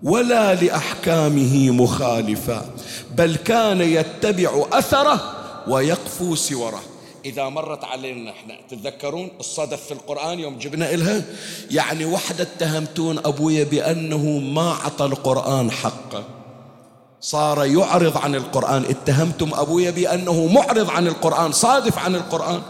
[0.03, 2.71] ولا لأحكامه مخالفا
[3.17, 5.33] بل كان يتبع أثره
[5.69, 6.83] ويقفو سوره.
[7.25, 11.23] إذا مرت علينا إحنا تتذكرون الصدف في القرآن يوم جبنا إلها؟
[11.71, 16.25] يعني وحدة اتهمتون أبويا بأنه ما عطى القرآن حقه
[17.21, 22.63] صار يعرض عن القرآن اتهمتم أبويا بأنه معرض عن القرآن صادف عن القرآن.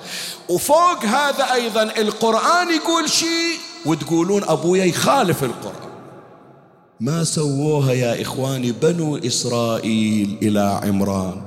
[0.48, 5.85] وفوق هذا أيضا القرآن يقول شيء وتقولون أبويا يخالف القرآن.
[7.00, 11.42] ما سووها يا إخواني بنو إسرائيل إلى عمران.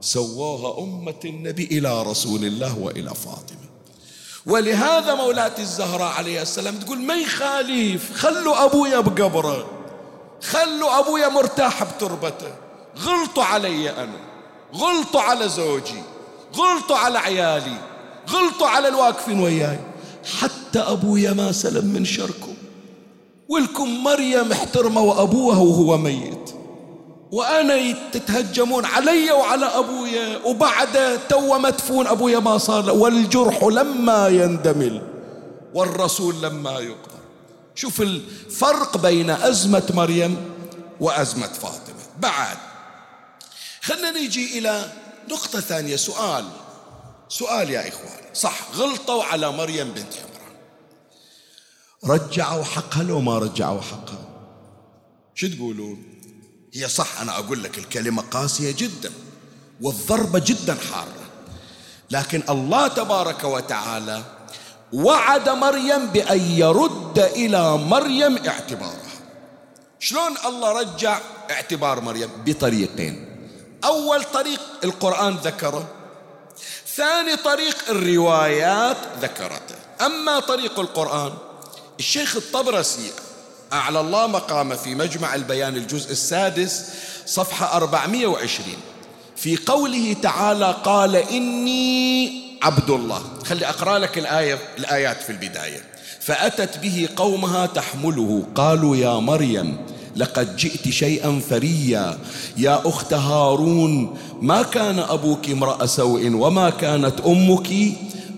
[0.00, 3.70] سووها أمة النبي إلى رسول الله وإلى فاطمة.
[4.46, 9.66] ولهذا مولاة الزهراء عليه السلام تقول ما يخالف؟ خلوا أبويا بقبره.
[10.42, 12.52] خلوا أبويا مرتاح بتربته.
[12.98, 14.20] غلطوا علي أنا.
[14.74, 16.02] غلطوا على زوجي.
[16.54, 17.76] غلطوا على عيالي.
[18.28, 19.78] غلطوا على الواقفين وياي.
[20.40, 22.54] حتى أبويا ما سلم من شركم
[23.50, 26.54] ولكم مريم احترموا أبوها وهو ميت.
[27.32, 32.90] وأنا تتهجمون علي وعلى أبويا وبعد تو مدفون أبويا ما صار.
[32.90, 35.02] والجرح لما يندمل
[35.74, 37.20] والرسول لما يقبر
[37.74, 40.36] شوف الفرق بين أزمة مريم
[41.00, 42.04] وأزمة فاطمة.
[42.18, 42.56] بعد
[43.82, 44.92] خلنا نيجي إلى
[45.30, 45.96] نقطة ثانية.
[45.96, 46.44] سؤال
[47.28, 50.29] سؤال يا إخواني صح غلطوا على مريم بنت عمران
[52.06, 54.28] رجعوا حقها لو ما رجعوا حقها.
[55.34, 56.02] شو تقولون؟
[56.74, 59.12] هي صح أنا أقول لك الكلمة قاسية جدا
[59.80, 61.20] والضربة جدا حارة.
[62.10, 64.22] لكن الله تبارك وتعالى
[64.92, 69.20] وعد مريم بأن يرد إلى مريم اعتبارها.
[69.98, 71.20] شلون الله رجع
[71.50, 73.26] اعتبار مريم؟ بطريقين.
[73.84, 75.88] أول طريق القرآن ذكره
[76.94, 79.74] ثاني طريق الروايات ذكرته.
[80.00, 81.32] أما طريق القرآن
[82.00, 83.10] الشيخ الطبرسي
[83.72, 86.84] أعلى الله مقامه في مجمع البيان الجزء السادس
[87.26, 88.68] صفحة 420
[89.36, 92.32] في قوله تعالى قال إني
[92.62, 93.22] عبد الله.
[93.44, 95.80] خلي أقرأ لك الآية الآيات في البداية.
[96.20, 98.42] فأتت به قومها تحمله.
[98.54, 99.76] قالوا يا مريم
[100.16, 102.18] لقد جئت شيئا فريا.
[102.56, 107.68] يا أخت هارون ما كان أبوك امرأ سوء وما كانت أمك؟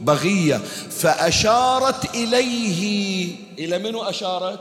[0.04, 3.34] بغية فأشارت إليه.
[3.58, 4.60] إلى منو أشارت؟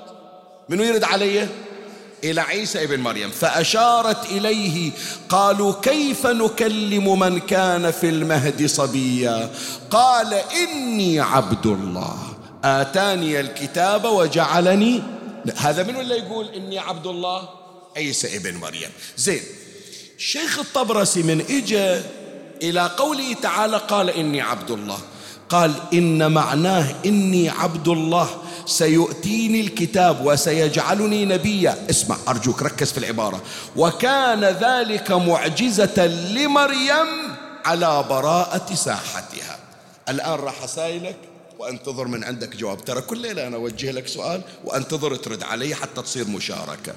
[0.69, 1.49] منو يرد عليه
[2.23, 3.29] إلى عيسى ابن مريم.
[3.29, 4.91] فأشارت إليه
[5.29, 9.51] قالوا كيف نكلم من كان في المهد صبيا؟
[9.91, 12.17] قال إني عبد الله.
[12.63, 15.03] آتاني الكتاب وجعلني
[15.55, 17.49] هذا من اللي يقول إني عبد الله؟
[17.97, 18.89] عيسى ابن مريم.
[19.17, 19.41] زين
[20.17, 22.03] شيخ الطبرسي من إجا
[22.61, 24.99] إلى قوله تعالى قال إني عبد الله.
[25.51, 28.29] قال إن معناه إني عبد الله.
[28.65, 31.85] سيؤتيني الكتاب وسيجعلني نبيا.
[31.89, 33.41] اسمع أرجوك ركز في العبارة.
[33.75, 37.07] وكان ذلك معجزة لمريم
[37.65, 39.59] على براءة ساحتها.
[40.09, 41.17] الآن راح أسائلك
[41.59, 42.85] وأنتظر من عندك جواب.
[42.85, 46.93] ترى كل ليلة أنا أوجه لك سؤال وأنتظر ترد علي حتى تصير مشاركة.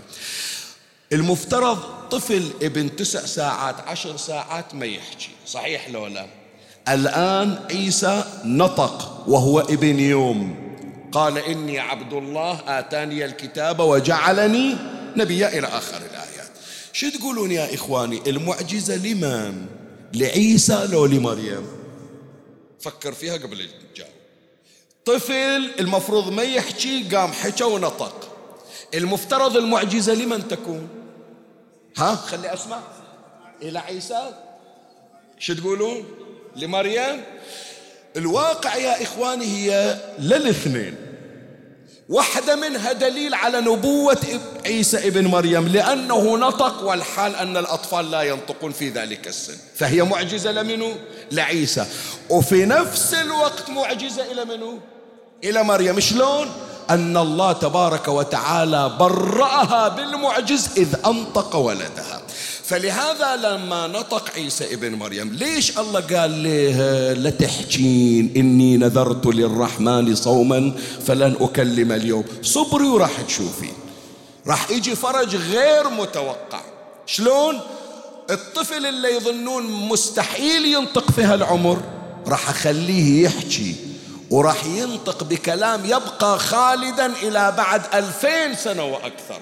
[1.12, 1.78] المفترض
[2.10, 5.30] طفل ابن تسع ساعات عشر ساعات ما يحكي.
[5.46, 6.43] صحيح لو لا؟
[6.88, 10.64] الآن عيسى نطق وهو ابن يوم.
[11.12, 14.76] قال إني عبد الله آتاني الكتاب وجعلني
[15.16, 16.50] نبيا إلى آخر الآيات.
[16.92, 19.66] شو تقولون يا إخواني؟ المعجزة لمن؟
[20.14, 21.66] لعيسى لو لمريم؟
[22.80, 24.10] فكر فيها قبل تجاوب.
[25.04, 28.30] طفل المفروض ما يحكي قام حكى ونطق.
[28.94, 30.88] المفترض المعجزة لمن تكون؟
[31.96, 32.80] ها؟ خلي أسمع.
[33.62, 34.30] إلى عيسى.
[35.38, 36.04] شو تقولون؟
[36.56, 37.24] لمريم
[38.16, 40.94] الواقع يا إخواني هي للاثنين.
[42.08, 48.72] واحدة منها دليل على نبوة عيسى ابن مريم لأنه نطق والحال أن الأطفال لا ينطقون
[48.72, 49.56] في ذلك السن.
[49.76, 50.96] فهي معجزة لمنه
[51.32, 51.86] لعيسى.
[52.30, 54.78] وفي نفس الوقت معجزة إلى منه
[55.44, 56.00] إلى مريم.
[56.00, 56.52] شلون؟
[56.90, 62.22] أن الله تبارك وتعالى برأها بالمعجز إذ أنطق ولدها.
[62.64, 70.14] فلهذا لما نطق عيسى ابن مريم ليش الله قال له لا تحجين؟ إني نذرت للرحمن
[70.14, 70.72] صوما
[71.06, 72.24] فلن أكلم اليوم.
[72.42, 73.68] صبري وراح تشوفي.
[74.46, 76.60] راح يجي فرج غير متوقع.
[77.06, 77.60] شلون؟
[78.30, 81.82] الطفل اللي يظنون مستحيل ينطق في هالعمر
[82.26, 83.74] راح أخليه يحكي
[84.30, 89.40] وراح ينطق بكلام يبقى خالدا إلى بعد ألفين سنة وأكثر.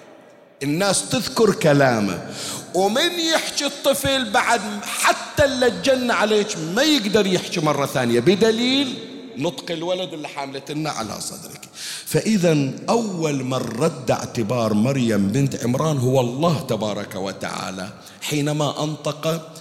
[0.63, 2.29] الناس تذكر كلامه.
[2.75, 8.99] ومن يحكي الطفل بعد حتى اللي تجن عليك ما يقدر يحكي مرة ثانية بدليل
[9.37, 11.69] نطق الولد اللي حاملتنا على صدرك.
[12.07, 17.89] فإذا أول من رد اعتبار مريم بنت عمران هو الله تبارك وتعالى.
[18.21, 19.53] حينما أنطق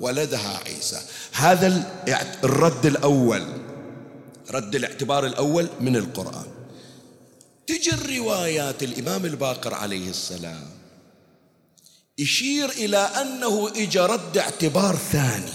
[0.00, 1.00] ولدها عيسى.
[1.32, 1.90] هذا
[2.44, 3.42] الرد الأول
[4.50, 6.46] رد الاعتبار الأول من القرآن.
[7.70, 10.68] تجي الروايات الإمام الباقر عليه السلام
[12.18, 15.52] يشير إلى أنه إجا رد اعتبار ثاني.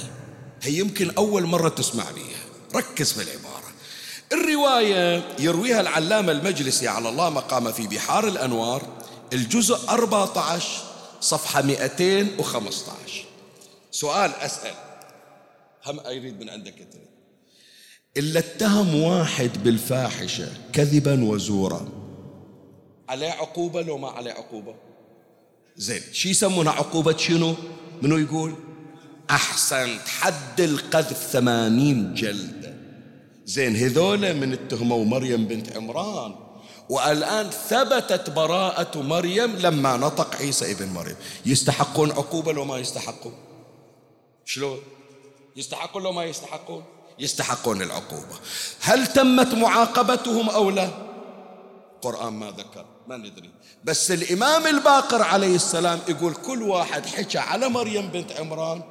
[0.61, 3.65] هي يمكن أول مرة تسمع بها ركز في العبارة.
[4.33, 9.03] الرواية يرويها العلامة المجلسي على الله مقام في بحار الأنوار
[9.33, 10.67] الجزء 14
[11.21, 13.25] صفحة 215
[13.91, 14.73] سؤال أسأل.
[15.85, 17.05] هم أريد من عندك تريد
[18.17, 21.94] إلا اتهم واحد بالفاحشة كذبا وزورا
[23.09, 24.75] عليه عقوبة لو ما عليه عقوبة.
[25.77, 27.55] زين شو يسمونها عقوبة؟ شنو؟
[28.01, 28.55] منو يقول؟
[29.29, 32.75] أحسنت حد القذف ثمانين جلدة.
[33.45, 36.35] زين هذول من اتهموا مريم بنت عمران.
[36.89, 41.15] والآن ثبتت براءة مريم لما نطق عيسى ابن مريم.
[41.45, 43.33] يستحقون عقوبة لو ما يستحقون؟
[44.45, 44.79] شلون؟
[45.55, 46.83] يستحقون لو ما يستحقون؟
[47.19, 48.35] يستحقون العقوبة.
[48.81, 50.89] هل تمت معاقبتهم أو لا؟
[51.95, 52.85] القرآن ما ذكر.
[53.07, 53.49] ما ندري.
[53.83, 58.81] بس الإمام الباقر عليه السلام يقول كل واحد حكى على مريم بنت عمران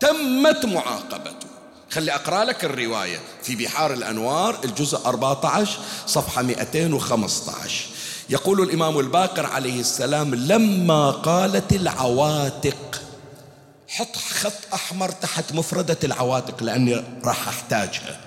[0.00, 1.46] تمت معاقبته.
[1.90, 3.20] خلي أقرأ لك الرواية.
[3.42, 7.86] في بحار الأنوار الجزء 14 صفحة 215
[8.30, 13.02] يقول الإمام الباقر عليه السلام لما قالت العواتق
[13.88, 18.20] حط خط أحمر تحت مفردة العواتق لأني راح أحتاجها.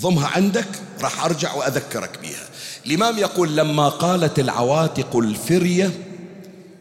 [0.00, 0.68] ضمها عندك
[1.00, 2.49] راح أرجع وأذكرك بها
[2.86, 5.90] الإمام يقول لما قالت العواتق الفرية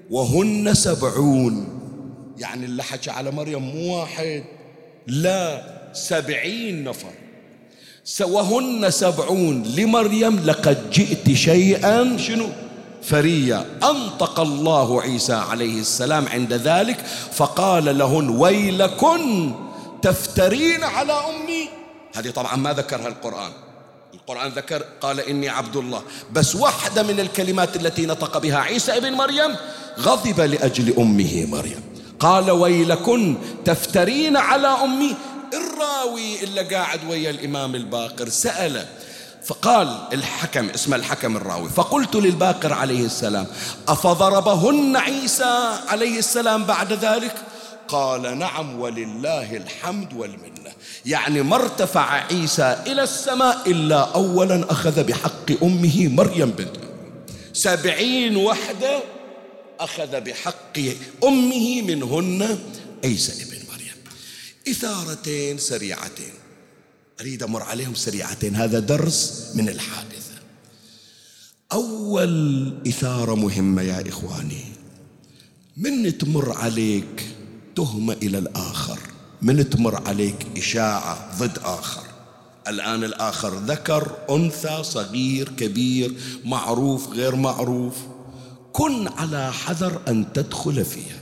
[0.09, 1.79] وهن سبعون
[2.37, 4.43] يعني اللي حكى على مريم مو واحد
[5.07, 7.11] لا سبعين نفر.
[8.21, 12.47] وهن سبعون لمريم لقد جئت شيئا شنو؟
[13.03, 16.97] فريا أنطق الله عيسى عليه السلام عند ذلك
[17.31, 19.51] فقال لهن ويلكن
[20.01, 21.69] تفترين على أمي.
[22.15, 23.51] هذه طبعا ما ذكرها القرآن.
[24.13, 26.01] القرآن ذكر قال إني عبد الله.
[26.31, 29.55] بس واحدة من الكلمات التي نطق بها عيسى ابن مريم
[29.99, 31.83] غضب لأجل أمه مريم.
[32.19, 35.15] قال ويلكن تفترين على أمي.
[35.53, 38.87] الراوي اللي قاعد ويا الإمام الباقر سأله
[39.45, 41.69] فقال الحكم اسمه الحكم الراوي.
[41.69, 43.47] فقلت للباقر عليه السلام
[43.87, 47.35] أفضربهن عيسى عليه السلام بعد ذلك؟
[47.89, 50.71] قال نعم ولله الحمد والمنة.
[51.05, 56.77] يعني ما ارتفع عيسى إلى السماء إلا أولا أخذ بحق أمه مريم بنت
[57.53, 59.03] سبعين وحدة
[59.79, 60.77] أخذ بحق
[61.23, 62.59] أمه منهن
[63.03, 63.97] عيسى ابن مريم.
[64.69, 66.33] إثارتين سريعتين.
[67.21, 68.55] أريد أمر عليهم سريعتين.
[68.55, 70.35] هذا درس من الحادثة.
[71.71, 74.65] أول إثارة مهمة يا إخواني.
[75.77, 77.38] من تمر عليك
[77.79, 78.99] تهمة إلى الآخر.
[79.41, 82.03] من تمر عليك إشاعة ضد آخر.
[82.67, 86.13] الآن الآخر ذكر أنثى صغير كبير
[86.45, 87.95] معروف غير معروف.
[88.73, 91.21] كن على حذر أن تدخل فيها.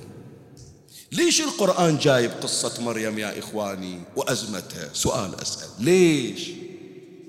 [1.11, 5.69] ليش القرآن جايب قصة مريم يا إخواني وأزمتها؟ سؤال أسأل.
[5.79, 6.49] ليش؟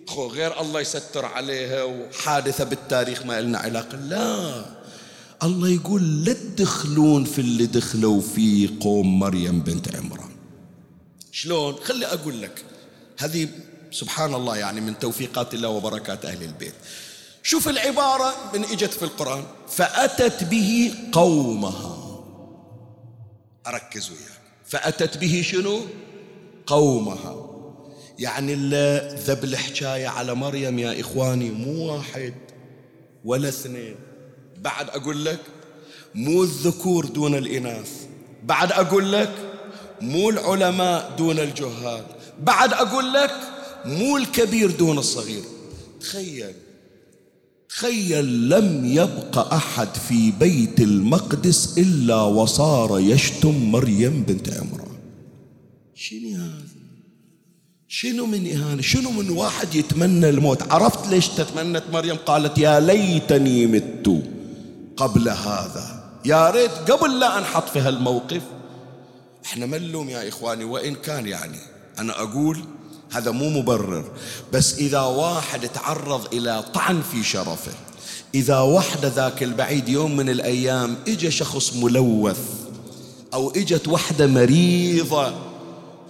[0.06, 3.96] خو غير الله يستر عليها وحادثة بالتاريخ ما لنا علاقة.
[3.96, 4.77] لا.
[5.42, 10.30] الله يقول لا تدخلون في اللي دخلوا فيه قوم مريم بنت عمران.
[11.32, 12.64] شلون؟ خلي أقول لك
[13.18, 13.48] هذه
[13.90, 16.74] سبحان الله يعني من توفيقات الله وبركات أهل البيت.
[17.42, 21.96] شوف العبارة من إجت في القرآن فأتت به قومها.
[23.66, 25.80] أركز وياك فأتت به شنو؟
[26.66, 27.36] قومها.
[28.18, 32.34] يعني اللي ذب الحكاية على مريم يا إخواني مو واحد
[33.24, 34.07] ولا اثنين.
[34.62, 35.40] بعد أقول لك
[36.14, 37.90] مو الذكور دون الإناث.
[38.44, 39.32] بعد أقول لك
[40.00, 42.04] مو العلماء دون الجهال.
[42.42, 43.34] بعد أقول لك
[43.84, 45.42] مو الكبير دون الصغير.
[46.00, 46.52] تخيل
[47.68, 54.98] تخيل لم يبق أحد في بيت المقدس إلا وصار يشتم مريم بنت عمران.
[55.94, 56.78] شنو هذا؟
[57.88, 63.66] شنو من إهانة؟ شنو من واحد يتمنى الموت؟ عرفت ليش تتمنت مريم؟ قالت يا ليتني
[63.66, 64.37] مت.
[64.98, 66.04] قبل هذا.
[66.24, 68.42] يا ريت قبل لا أنحط في هالموقف.
[69.44, 71.58] إحنا ملوم يا إخواني وإن كان يعني.
[71.98, 72.64] أنا أقول
[73.12, 74.04] هذا مو مبرر.
[74.52, 77.72] بس إذا واحد تعرض إلى طعن في شرفه
[78.34, 82.38] إذا وحدة ذاك البعيد يوم من الأيام إجا شخص ملوث
[83.34, 85.32] أو إجت وحدة مريضة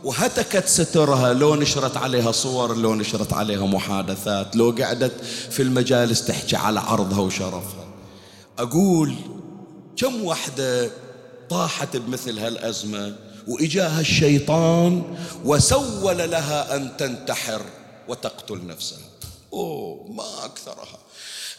[0.05, 5.13] وهتكت سترها لو نشرت عليها صور لو نشرت عليها محادثات لو قعدت
[5.51, 7.78] في المجالس تحكي على عرضها وشرفها.
[8.59, 9.15] أقول
[9.97, 10.91] كم وحدة
[11.51, 13.17] طاحت بمثل هالأزمة؟
[13.49, 17.63] وإجاها الشيطان وسول لها أن تنتحر
[18.09, 18.99] وتقتل نفسها.
[19.53, 20.99] أوه ما أكثرها.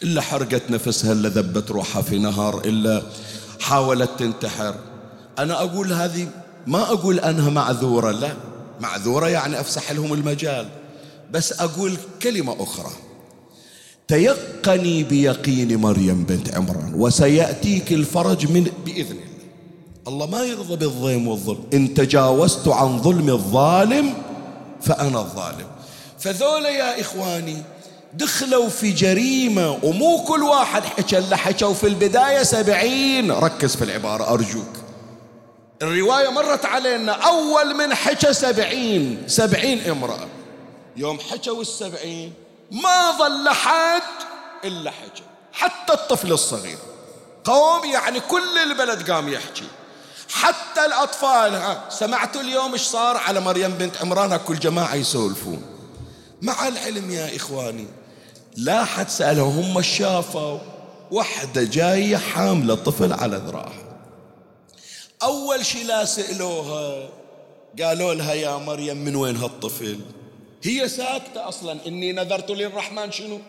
[0.03, 3.03] إلا حرقت نفسها إلا ذبت روحها في نهر إلا
[3.59, 4.75] حاولت تنتحر.
[5.39, 6.27] أنا أقول هذه
[6.67, 8.33] ما أقول أنها معذورة لا.
[8.79, 10.69] معذورة يعني أفسح لهم المجال.
[11.31, 12.91] بس أقول كلمة أخرى.
[14.09, 19.39] تيقني بيقين مريم بنت عمران وسيأتيك الفرج من بإذن الله
[20.07, 21.63] الله ما يرضى بالظلم والظلم.
[21.73, 24.13] إن تجاوزت عن ظلم الظالم
[24.81, 25.67] فأنا الظالم.
[26.19, 27.57] فذولا يا إخواني
[28.13, 33.31] دخلوا في جريمة ومو كل واحد حكى اللي حكوا في البداية سبعين.
[33.31, 34.73] ركز في العبارة أرجوك.
[35.81, 39.17] الرواية مرت علينا أول من حكى سبعين.
[39.27, 40.27] سبعين امرأة.
[40.97, 42.33] يوم حكوا السبعين
[42.71, 44.01] ما ظل حد
[44.63, 46.77] إلا حكى حتى الطفل الصغير.
[47.43, 49.67] قوم يعني كل البلد قام يحكي
[50.33, 55.61] حتى الأطفال ها سمعتوا اليوم إيش صار؟ على مريم بنت عمران كل جماعة يسولفون.
[56.41, 57.87] مع العلم يا إخواني
[58.57, 60.59] لا حد سألهم هم شافوا
[61.11, 63.99] وحدة جاية حاملة طفل على ذراعها.
[65.23, 67.09] أول شي لا سألوها
[67.81, 69.99] قالوا لها يا مريم من وين هالطفل؟
[70.63, 71.87] هي ساكتة أصلا.
[71.87, 73.39] إني نذرت للرحمن شنو؟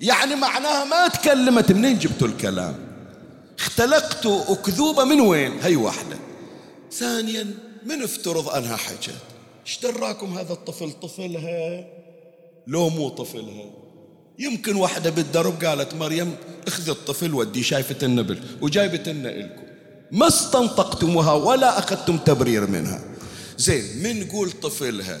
[0.00, 2.74] يعني معناها ما تكلمت منين جبتوا الكلام؟
[3.58, 6.16] اختلقتوا أكذوبة من وين؟ هي واحدة.
[6.92, 7.54] ثانيا
[7.86, 9.14] من افترض أنها حجت
[9.66, 11.84] إيش دراكم هذا الطفل؟ طفلها
[12.66, 13.70] لو مو طفلها
[14.38, 16.36] يمكن واحدة بالدرب قالت مريم
[16.66, 19.62] اخذ الطفل ودي شايفة النبل وجايبة لنا إلكم
[20.12, 23.04] ما استنطقتموها ولا أخذتم تبرير منها.
[23.58, 25.20] زين من قول طفلها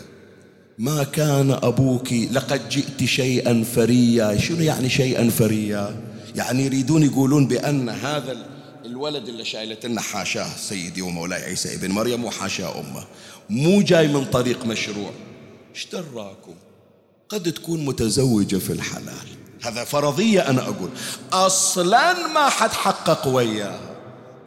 [0.78, 4.38] ما كان أبوك لقد جئت شيئا فريا.
[4.38, 6.02] شنو يعني شيئا فريا؟
[6.34, 8.36] يعني يريدون يقولون بأن هذا
[8.84, 13.04] الولد اللي شايلت لنا حاشاه سيدي ومولاي عيسى ابن مريم وحاشاه أمه.
[13.50, 15.10] مو جاي من طريق مشروع.
[15.74, 16.54] إيش دراكم
[17.28, 19.28] قد تكون متزوجة في الحلال.
[19.62, 20.90] هذا فرضية أنا أقول.
[21.32, 23.96] أصلا ما حد حقق وياها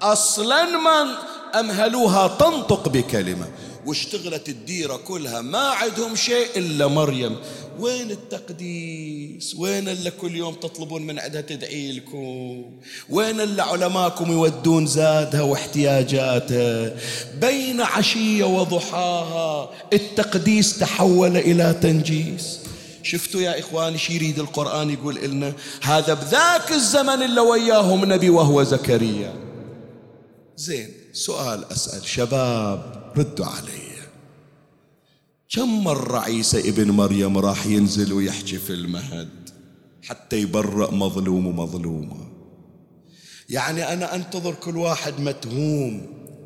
[0.02, 1.16] أصلا ما
[1.60, 3.48] أمهلوها تنطق بكلمة.
[3.90, 7.36] واشتغلت الديرة كلها ما عندهم شيء إلا مريم.
[7.80, 12.66] وين التقديس؟ وين اللي كل يوم تطلبون من عندها تدعي لكم؟
[13.10, 16.96] وين اللي علماكم يودون زادها واحتياجاتها؟
[17.42, 22.60] بين عشية وضحاها التقديس تحول إلى تنجيس.
[23.04, 28.64] شفتوا يا إخواني شي يريد القرآن يقول لنا هذا بذاك الزمن اللي وياهم نبي وهو
[28.64, 29.34] زكريا.
[30.58, 32.08] زين سؤال أسأل.
[32.08, 33.90] شباب ردوا علي.
[35.56, 39.50] كم مرة عيسى ابن مريم راح ينزل ويحكي في المهد
[40.04, 42.18] حتى يبرأ مظلوم ومظلومة؟
[43.50, 46.02] يعني أنا أنتظر كل واحد متهوم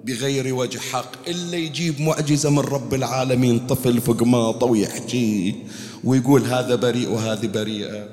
[0.05, 5.55] بغير وجه حق إلا يجيب معجزة من رب العالمين طفل في قماطة ويحكي
[6.03, 8.09] ويقول هذا بريء وهذه بريئة.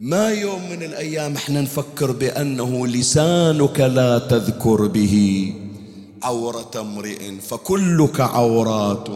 [0.00, 5.54] ما يوم من الأيام إحنا نفكر بأنه لسانك لا تذكر به.
[6.22, 9.08] عورة امرئ فكلك عورات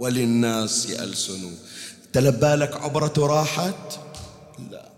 [0.00, 1.50] وللناس ألسن.
[2.12, 3.98] تلبالك عبرته راحت؟
[4.70, 4.88] لا.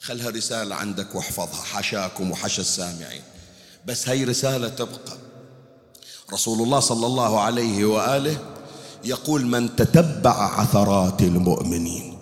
[0.00, 1.62] خلها رسالة عندك واحفظها.
[1.62, 3.22] حشاكم وحشى السامعين.
[3.86, 5.16] بس هي رسالة تبقى.
[6.32, 8.36] رسول الله صلى الله عليه وآله
[9.04, 12.18] يقول من تتبع عثرات المؤمنين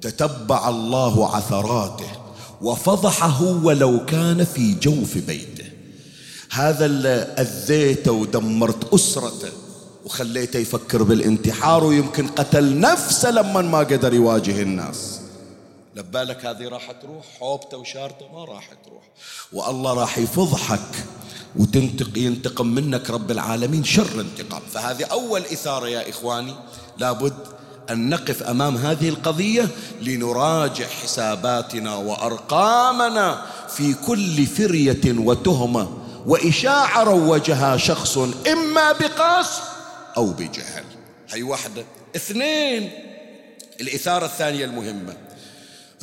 [0.00, 2.10] تتبع الله عثراته
[2.62, 5.51] وفضحه ولو كان في جوف بيته
[6.52, 9.52] هذا اللي أذيته ودمرت أسرته.
[10.04, 15.20] وخليته يفكر بالانتحار ويمكن قتل نفسه لما ما قدر يواجه الناس.
[15.96, 19.02] لبالك هذه راح تروح؟ حوبته وشارته ما راح تروح.
[19.52, 21.04] والله راح يفضحك
[21.56, 24.62] وتنتق ينتقم منك رب العالمين شر انتقام.
[24.72, 26.54] فهذه أول إثارة يا إخواني.
[26.98, 27.36] لابد
[27.90, 29.68] أن نقف أمام هذه القضية
[30.02, 38.18] لنراجع حساباتنا وأرقامنا في كل فرية وتهمة وإشاعة روجها شخص
[38.52, 39.62] إما بقصد
[40.16, 40.84] أو بجهل.
[41.30, 41.84] هي واحدة.
[42.16, 42.90] اثنين
[43.80, 45.16] الإثارة الثانية المهمة.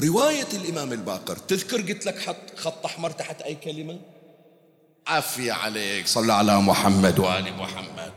[0.03, 3.99] رواية الإمام الباقر تذكر قلت لك حط خط أحمر تحت أي كلمة؟
[5.07, 6.07] عافية عليك.
[6.07, 8.11] صلى على محمد وآل محمد.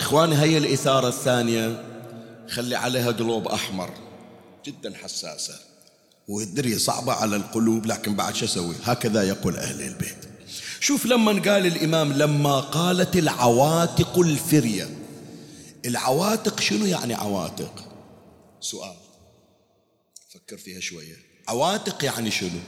[0.00, 1.84] إخواني هي الإثارة الثانية.
[2.50, 3.90] خلي عليها قلوب أحمر.
[4.64, 5.58] جدا حساسة.
[6.28, 10.24] والدرية صعبة على القلوب لكن بعد شو أسوي؟ هكذا يقول أهل البيت.
[10.80, 14.98] شوف لما قال الإمام لما قالت العواتق الفرية.
[15.84, 17.92] العواتق شنو يعني عواتق؟
[18.60, 18.96] سؤال.
[20.30, 21.16] فكر فيها شوية.
[21.48, 22.60] عواتق يعني شنو؟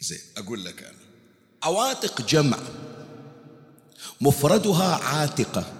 [0.00, 0.98] زين أقول لك أنا.
[1.62, 2.58] عواتق جمع
[4.20, 5.72] مفردها عاتقة.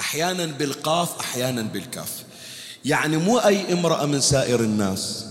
[0.00, 2.24] أحيانا بالقاف أحيانا بالكاف.
[2.84, 5.24] يعني مو أي امرأة من سائر الناس.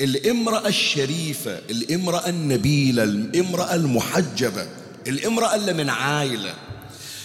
[0.00, 4.66] الامرأة الشريفة الامرأة النبيلة الامرأة المحجبة
[5.06, 6.54] الامرأة اللي من عائلة.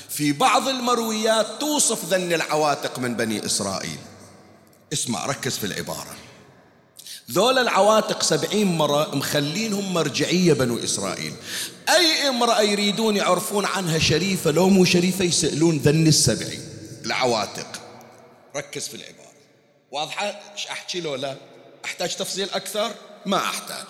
[0.09, 3.97] في بعض المرويات توصف ذن العواتق من بني إسرائيل.
[4.93, 6.15] اسمع ركز في العبارة.
[7.31, 11.33] ذول العواتق سبعين مرة مخلينهم مرجعية بنو إسرائيل.
[11.89, 16.61] أي امرأة يريدون يعرفون عنها شريفة لو مو شريفة يسألون ذن السبعين
[17.05, 17.67] العواتق.
[18.55, 19.31] ركز في العبارة.
[19.91, 20.39] واضحة؟
[20.71, 21.35] أحكي له؟ لا.
[21.85, 22.91] أحتاج تفصيل أكثر؟
[23.25, 23.85] ما أحتاج.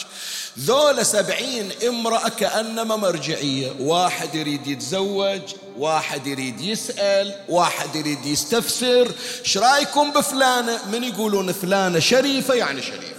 [0.59, 3.71] ذول سبعين امرأة كأنما مرجعية.
[3.79, 5.41] واحد يريد يتزوج
[5.77, 9.11] واحد يريد يسأل واحد يريد يستفسر.
[9.39, 13.16] إيش رأيكم بفلانة؟ من يقولون فلانة شريفة يعني شريفة.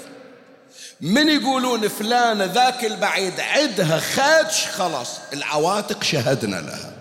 [1.00, 6.92] من يقولون فلانة ذاك البعيد عدها خدش خلاص العواتق شهدنا لها.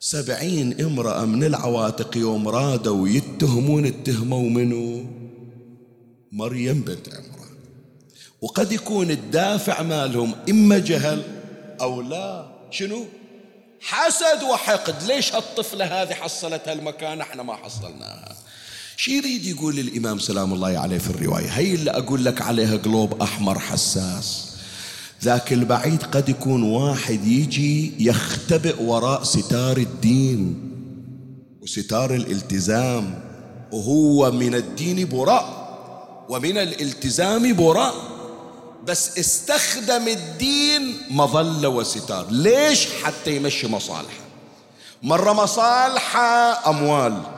[0.00, 5.10] سبعين امرأة من العواتق يوم رادوا يتهمون اتهموا منه
[6.32, 7.56] مريم بنت عمران.
[8.42, 11.22] وقد يكون الدافع مالهم إما جهل
[11.80, 12.52] أو لا.
[12.70, 13.04] شنو؟
[13.80, 15.02] حسد وحقد.
[15.02, 18.41] ليش هالطفلة هذه حصلت هالمكان؟ إحنا ما حصلناها.
[19.02, 23.22] شي يريد يقول الإمام سلام الله عليه في الرواية؟ هي اللي أقول لك عليها قلوب
[23.22, 24.48] أحمر حساس.
[25.22, 30.70] ذاك البعيد قد يكون واحد يجي يختبئ وراء ستار الدين
[31.62, 33.20] وستار الالتزام
[33.72, 35.46] وهو من الدين براء
[36.28, 37.94] ومن الالتزام براء.
[38.86, 42.26] بس استخدم الدين مظلة وستار.
[42.30, 44.24] ليش؟ حتى يمشي مصالحه.
[45.02, 47.31] مرة مصالحة أموال.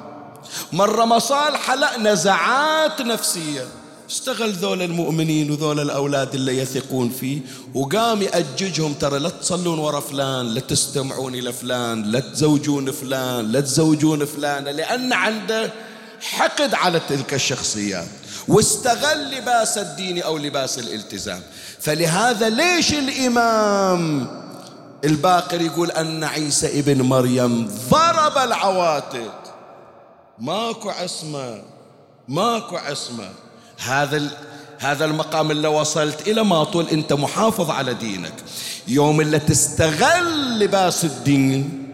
[0.72, 3.66] مرة مصالحه لا نزعات نفسية
[4.10, 7.40] استغل ذول المؤمنين وذول الأولاد اللي يثقون فيه
[7.74, 13.60] وقام يأججهم ترى لا تصلون ورا فلان لا تستمعون إلى فلان لا تزوجون فلان لا
[13.60, 15.72] تزوجون فلان لأن عنده
[16.20, 18.06] حقد على تلك الشخصيات.
[18.48, 21.40] واستغل لباس الدين أو لباس الالتزام.
[21.80, 24.26] فلهذا ليش الإمام
[25.04, 29.43] الباقر يقول أن عيسى ابن مريم ضرب العواتق؟
[30.38, 31.62] ماكو عصمة
[32.28, 33.30] ماكو عصمة.
[33.78, 34.30] هذا
[34.78, 38.34] هذا المقام اللي وصلت إلى ما طول أنت محافظ على دينك.
[38.88, 41.84] يوم اللي تستغل لباس الدين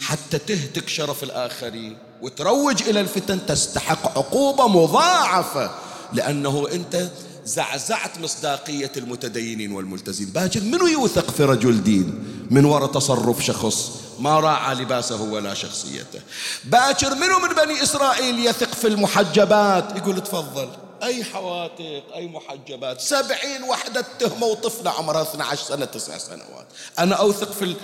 [0.00, 5.70] حتى تهتك شرف الآخرين وتروج إلى الفتن تستحق عقوبة مضاعفة
[6.12, 7.08] لأنه أنت
[7.44, 10.32] زعزعت مصداقية المتدينين والملتزمين.
[10.32, 13.90] باكر منو يوثق في رجل دين من وراء تصرف شخص
[14.22, 16.20] ما راعى لباسه ولا شخصيته.
[16.64, 20.68] باكر منو من بني إسرائيل يثق في المحجبات؟ يقول تفضل.
[21.02, 26.66] أي حواتق أي محجبات؟ سبعين وحدة تهمة وطفلة عمرها 12 سنة تسع سنوات.
[26.98, 27.76] أنا أوثق في ال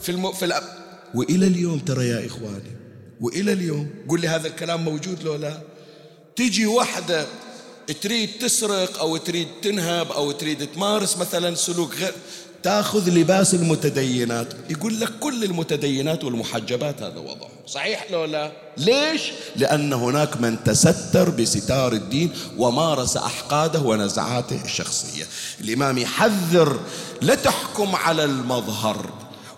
[0.00, 0.52] في الم في ال
[1.14, 2.76] وإلى اليوم ترى يا إخواني
[3.20, 3.90] وإلى اليوم.
[4.08, 5.60] قل لي هذا الكلام موجود لو لا؟
[6.36, 7.26] تجي واحدة
[8.02, 12.14] تريد تسرق أو تريد تنهب أو تريد تمارس مثلا سلوك غير
[12.66, 14.48] تاخذ لباس المتدينات.
[14.70, 19.22] يقول لك كل المتدينات والمحجبات هذا وضعه صحيح لو لا؟ ليش؟
[19.56, 25.24] لأن هناك من تستر بستار الدين ومارس أحقاده ونزعاته الشخصية.
[25.60, 26.80] الإمام يحذر
[27.20, 29.10] لا تحكم على المظهر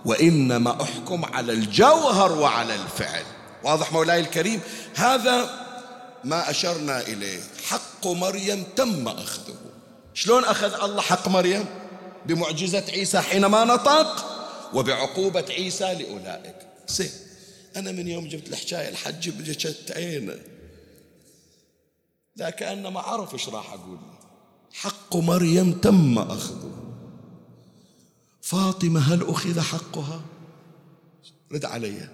[0.05, 3.25] وإنما أحكم على الجوهر وعلى الفعل.
[3.65, 4.61] واضح مولاي الكريم؟
[4.95, 5.51] هذا
[6.25, 7.41] ما أشرنا إليه.
[7.69, 9.55] حق مريم تم أخذه.
[10.15, 11.65] شلون أخذ الله حق مريم؟
[12.29, 14.25] بمعجزة عيسى حينما نطق
[14.75, 16.57] وبعقوبة عيسى لأولئك.
[16.89, 17.11] زين
[17.77, 20.39] أنا من يوم جبت الحكاية الحج بجشت عينه
[22.37, 23.99] لا كأنه ما عرف إيش راح أقول.
[24.73, 26.71] حق مريم تم أخذه.
[28.43, 30.21] فاطمة هل أخذ حقها؟
[31.53, 32.09] رد علي.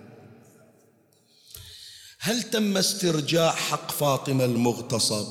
[2.19, 5.27] هل تم استرجاع حق فاطمة المغتصب؟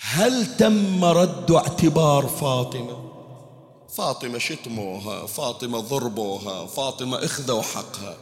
[0.00, 3.03] هل تم رد اعتبار فاطمة؟
[3.96, 8.16] فاطمة شتموها فاطمة ضربوها فاطمة اخذوا حقها.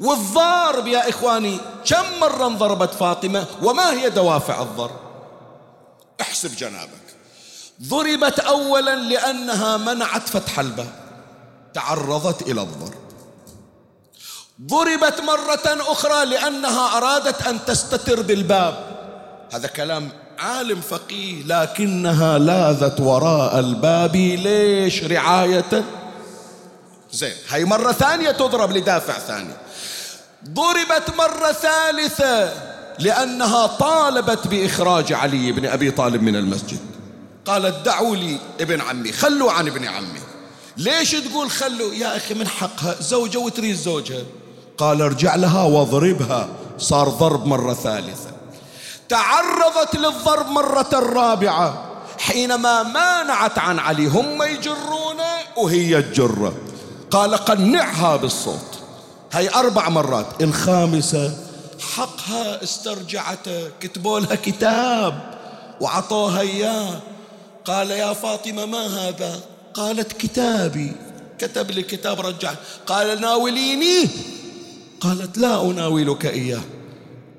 [0.00, 5.00] والضارب يا إخواني كم مرة انضربت فاطمة؟ وما هي دوافع الضرب
[6.20, 7.16] احسب جنابك.
[7.82, 10.92] ضربت أولا لأنها منعت فتح الباب.
[11.74, 13.00] تعرضت إلى الضرب
[14.62, 19.00] ضربت مرة أخرى لأنها أرادت أن تستتر بالباب.
[19.52, 24.16] هذا كلام عالم فقيه لكنها لاذت وراء الباب.
[24.16, 25.84] ليش رعاية؟
[27.12, 29.54] زين هاي مرة ثانية تضرب لدافع ثاني.
[30.48, 32.52] ضربت مرة ثالثة
[32.98, 36.78] لأنها طالبت بإخراج علي بن أبي طالب من المسجد.
[37.46, 40.20] قالت دعوا لي ابن عمي خلوا عن ابن عمي.
[40.76, 44.22] ليش تقول خلوا؟ يا أخي من حقها زوجة وتريد زوجها.
[44.78, 46.48] قال ارجع لها واضربها.
[46.78, 48.30] صار ضرب مرة ثالثة.
[49.10, 51.86] تعرضت للضرب مرة رابعة.
[52.18, 56.54] حينما مانعت عن علي هم يجرونه وهي تجره
[57.10, 58.78] قال قنعها بالصوت.
[59.32, 60.42] هاي أربع مرات.
[60.42, 61.36] الخامسة
[61.94, 65.38] حقها استرجعته كتبوا لها كتاب
[65.80, 67.00] وعطوها إياه.
[67.64, 69.40] قال يا فاطمة ما هذا؟
[69.74, 70.92] قالت كتابي.
[71.38, 72.52] كتب لي كتاب رجع.
[72.86, 74.08] قال ناوليني؟
[75.00, 76.60] قالت لا أناولك إياه.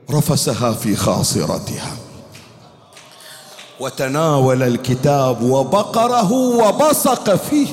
[0.10, 1.97] رفسها في خاصرتها.
[3.80, 7.68] وتناول الكتاب وبقره وبصق فيه.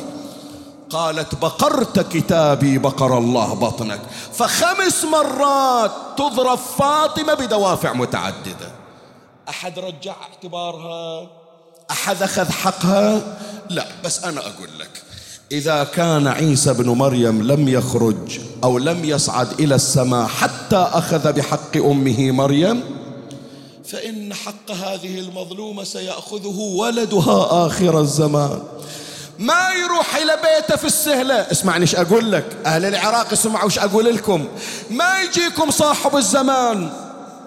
[0.91, 4.01] قالت بقرت كتابي بقر الله بطنك.
[4.33, 8.71] فخمس مرات تضرب فاطمة بدوافع متعددة.
[9.49, 11.29] أحد رجع اعتبارها؟
[11.91, 13.39] أحد أخذ حقها؟
[13.71, 15.03] لا بس أنا أقول لك.
[15.53, 21.77] إذا كان عيسى بن مريم لم يخرج أو لم يصعد إلى السماء حتى أخذ بحق
[21.77, 22.83] أمه مريم
[23.85, 28.59] فإن حق هذه المظلومة سيأخذه ولدها آخر الزمان.
[29.39, 31.35] ما يروح إلى بيته في السهلة.
[31.35, 34.45] اسمعني إيش أقول لك؟ أهل العراق اسمعوا إيش أقول لكم؟
[34.91, 36.91] ما يجيكم صاحب الزمان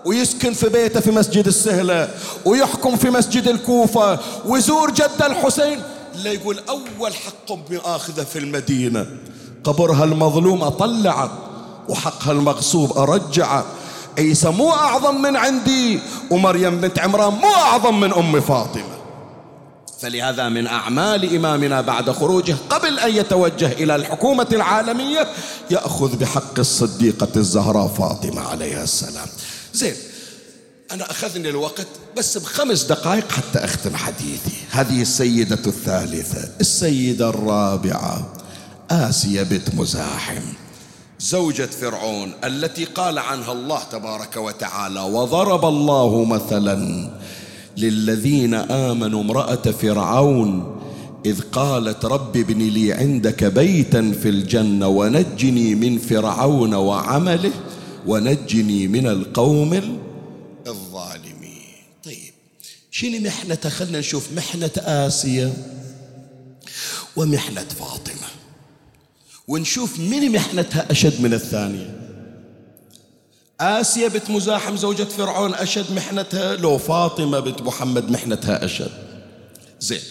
[0.05, 2.09] ويسكن في بيته في مسجد السهلة
[2.45, 5.79] ويحكم في مسجد الكوفة ويزور جد الحسين.
[6.15, 9.05] لا يقول أول حق أمي آخذه في المدينة.
[9.63, 11.37] قبرها المظلوم أطلعه
[11.89, 13.65] وحقها المغصوب أرجعه
[14.17, 15.99] عيسى مو أعظم من عندي
[16.31, 19.01] ومريم بنت عمران مو أعظم من أم فاطمة.
[19.99, 25.27] فلهذا من أعمال إمامنا بعد خروجه قبل أن يتوجه إلى الحكومة العالمية
[25.71, 29.27] يأخذ بحق الصديقة الزهراء فاطمة عليها السلام.
[29.73, 29.95] زين
[30.91, 31.87] أنا أخذني الوقت
[32.17, 34.51] بس بخمس دقائق حتى أختم حديثي.
[34.71, 38.33] هذه السيدة الثالثة السيدة الرابعة
[38.91, 40.41] آسيا بنت مزاحم
[41.19, 47.09] زوجة فرعون التي قال عنها الله تبارك وتعالى وضرب الله مثلا
[47.77, 50.77] للذين آمنوا امرأة فرعون
[51.25, 57.51] إذ قالت رب ابن لي عندك بيتا في الجنة ونجني من فرعون وعمله
[58.07, 60.01] ونجني من القوم
[60.67, 61.83] الظالمين.
[62.03, 62.33] طيب
[62.91, 65.53] شنو محنة؟ خلنا نشوف محنة آسيا
[67.15, 68.27] ومحنة فاطمة
[69.47, 71.97] ونشوف من محنتها أشد من الثانية.
[73.61, 78.91] آسيا بنت مزاحم زوجة فرعون أشد محنتها لو فاطمة بنت محمد محنتها أشد.
[79.79, 80.01] زين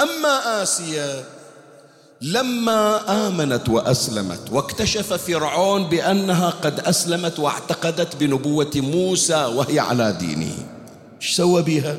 [0.00, 1.37] أما آسيا
[2.22, 10.54] لما آمنت وأسلمت واكتشف فرعون بأنها قد أسلمت واعتقدت بنبوة موسى وهي على دينه.
[11.22, 11.98] إيش سوى بها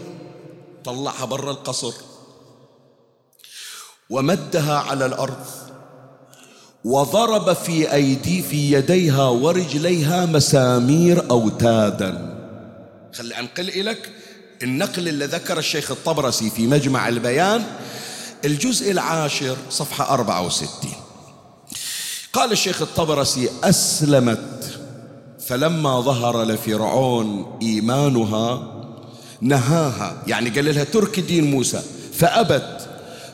[0.85, 1.93] طلعها برا القصر
[4.09, 5.45] ومدها على الأرض
[6.85, 12.35] وضرب في أيدي في يديها ورجليها مسامير أوتادا.
[13.13, 14.11] خلي أنقل لك
[14.63, 17.63] النقل اللي ذكر الشيخ الطبرسي في مجمع البيان.
[18.45, 20.69] الجزء العاشر صفحة 64
[22.33, 24.79] قال الشيخ الطبرسي أسلمت.
[25.47, 28.73] فلما ظهر لفرعون إيمانها
[29.41, 31.81] نهاها يعني قال لها ترك دين موسى.
[32.13, 32.89] فأبت.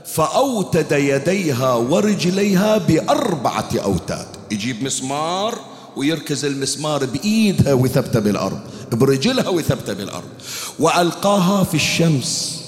[0.06, 4.28] فأوتد يديها ورجليها بأربعة أوتاد.
[4.52, 5.60] يجيب مسمار
[5.96, 8.60] ويركز المسمار بإيدها وثبته بالأرض
[8.92, 10.30] برجلها وثبته بالأرض.
[10.80, 12.65] وألقاها في الشمس.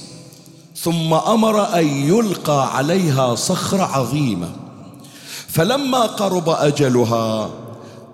[0.83, 4.55] ثم أمر أن يلقى عليها صخرة عظيمة.
[5.49, 7.51] فلما قرب أجلها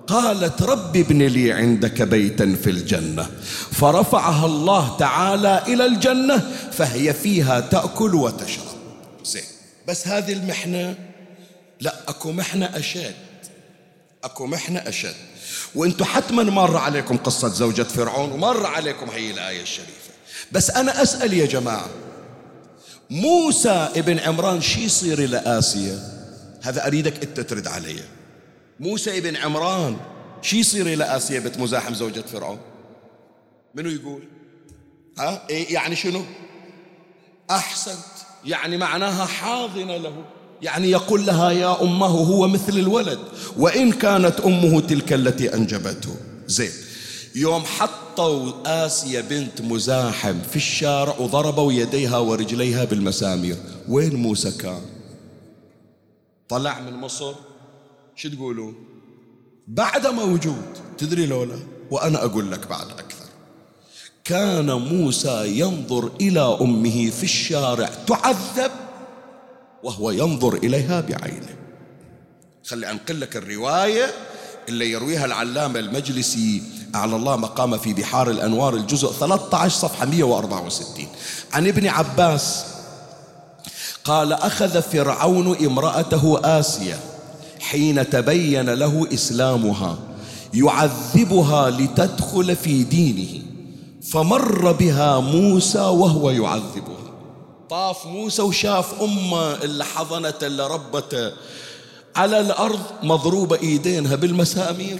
[0.07, 3.30] قالت رب ابن لي عندك بيتا في الجنة.
[3.72, 8.66] فرفعها الله تعالى إلى الجنة فهي فيها تأكل وتشرب.
[9.26, 9.43] زين
[9.88, 10.95] بس هذه المحنة
[11.82, 13.16] لا أكو محنة أشد.
[14.24, 15.16] أكو محنة أشد.
[15.76, 20.14] وأنتم حتما مر عليكم قصة زوجة فرعون ومر عليكم هي الآية الشريفة.
[20.51, 21.88] بس أنا أسأل يا جماعة
[23.14, 25.99] موسى ابن عمران شي يصير إلى آسيا؟
[26.61, 27.95] هذا أريدك أنت ترد علي.
[28.80, 29.97] موسى ابن عمران
[30.41, 32.59] شي يصير إلى آسيا بنت مزاحم زوجة فرعون؟
[33.76, 34.24] منو يقول؟
[35.20, 36.22] ها؟ إيه يعني شنو؟
[37.51, 38.14] أحسنت.
[38.45, 40.24] يعني معناها حاضنة له.
[40.61, 43.20] يعني يقول لها يا أمه هو مثل الولد.
[43.57, 46.16] وإن كانت أمه تلك التي أنجبته.
[46.47, 46.72] زين.
[47.36, 53.57] يوم حطوا آسيا بنت مزاحم في الشارع وضربوا يديها ورجليها بالمسامير.
[53.89, 54.81] وين موسى كان؟
[56.49, 57.34] طلع من مصر.
[58.15, 58.75] شو تقولون
[59.67, 60.77] بعد موجود.
[60.97, 61.59] تدري لولا؟
[61.91, 63.25] وأنا أقول لك بعد أكثر.
[64.23, 68.71] كان موسى ينظر إلى أمه في الشارع تعذب
[69.84, 71.55] وهو ينظر إليها بعينه.
[72.63, 74.13] خلي أنقل لك الرواية.
[74.70, 76.64] اللي يرويها العلامة المجلسي
[76.95, 81.07] أعلى الله مقام في بحار الأنوار الجزء 13 صفحة 164
[81.53, 82.66] عن ابن عباس
[84.05, 86.99] قال أخذ فرعون امرأته آسيا
[87.59, 89.97] حين تبين له إسلامها
[90.53, 93.43] يعذبها لتدخل في دينه
[94.03, 97.03] فمر بها موسى وهو يعذبها.
[97.70, 101.32] طاف موسى وشاف أمة اللي حضنته اللي ربته
[102.16, 104.99] على الأرض مضروبة إيدينها بالمسامير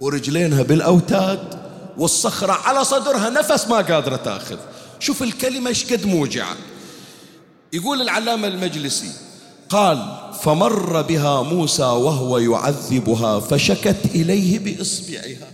[0.00, 1.64] ورجلينها بالأوتاد
[1.98, 4.58] والصخرة على صدرها نفس ما قادرة تأخذ.
[5.00, 6.56] شوف الكلمة إيش قد موجعة.
[7.72, 9.10] يقول العلامة المجلسي
[9.68, 15.50] قال فمر بها موسى وهو يعذبها فشكت إليه بإصبعها.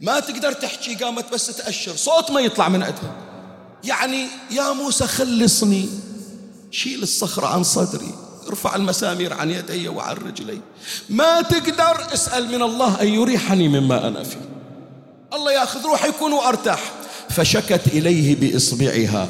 [0.00, 1.96] ما تقدر تحكي قامت بس تأشر.
[1.96, 3.16] صوت ما يطلع من عندها.
[3.84, 5.88] يعني يا موسى خلصني
[6.70, 8.14] شيل الصخرة عن صدري.
[8.54, 10.60] ارفع المسامير عن يدي وعن رجلي.
[11.10, 14.48] ما تقدر اسأل من الله أن يريحني مما أنا فيه.
[15.32, 16.92] الله ياخذ روحي يكون وأرتاح.
[17.30, 19.28] فشكت إليه بإصبعها.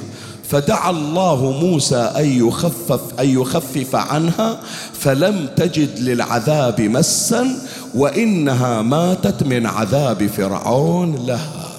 [0.48, 4.60] فدعا الله موسى أن يخفف أن يخفف عنها.
[4.92, 11.72] فلم تجد للعذاب مسا وإنها ماتت من عذاب فرعون لها.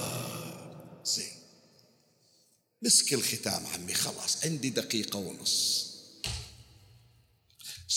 [1.05, 1.25] زين.
[2.81, 5.84] مسك الختام عمي خلاص عندي دقيقة ونص.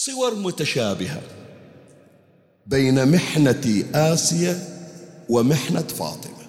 [0.01, 1.22] صور متشابهة
[2.66, 4.68] بين محنة آسيا
[5.28, 6.46] ومحنة فاطمة.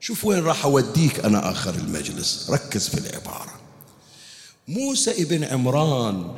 [0.00, 2.50] شوف وين راح أوديك أنا آخر المجلس.
[2.50, 3.52] ركز في العبارة.
[4.68, 6.36] موسى ابن عمران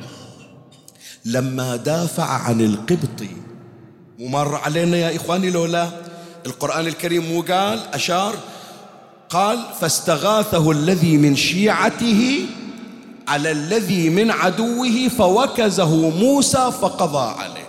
[1.25, 3.35] لما دافع عن القبطي
[4.19, 5.89] ومر علينا يا إخواني لولا
[6.45, 8.35] القرآن الكريم مو قال أشار
[9.29, 12.45] قال فاستغاثه الذي من شيعته
[13.27, 17.67] على الذي من عدوه فوكزه موسى فقضى عليه.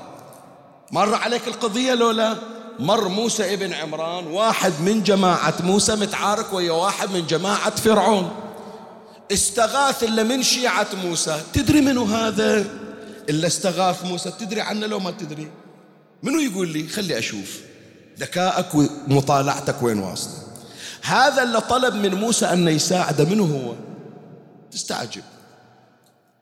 [0.93, 2.37] مر عليك القضية لولا؟
[2.79, 8.31] مر موسى ابن عمران واحد من جماعة موسى متعارك ويا واحد من جماعة فرعون.
[9.33, 11.41] استغاث إلا من شيعة موسى.
[11.53, 12.65] تدري منو هذا؟
[13.29, 14.31] إلا استغاث موسى.
[14.41, 15.51] تدري عنه لو ما تدري؟
[16.23, 17.61] منو يقول لي؟ خلي أشوف.
[18.19, 20.35] ذكائك ومطالعتك وين واصلة؟
[21.03, 23.25] هذا اللي طلب من موسى أن يساعده.
[23.25, 23.75] منو هو؟
[24.73, 25.23] تستعجب.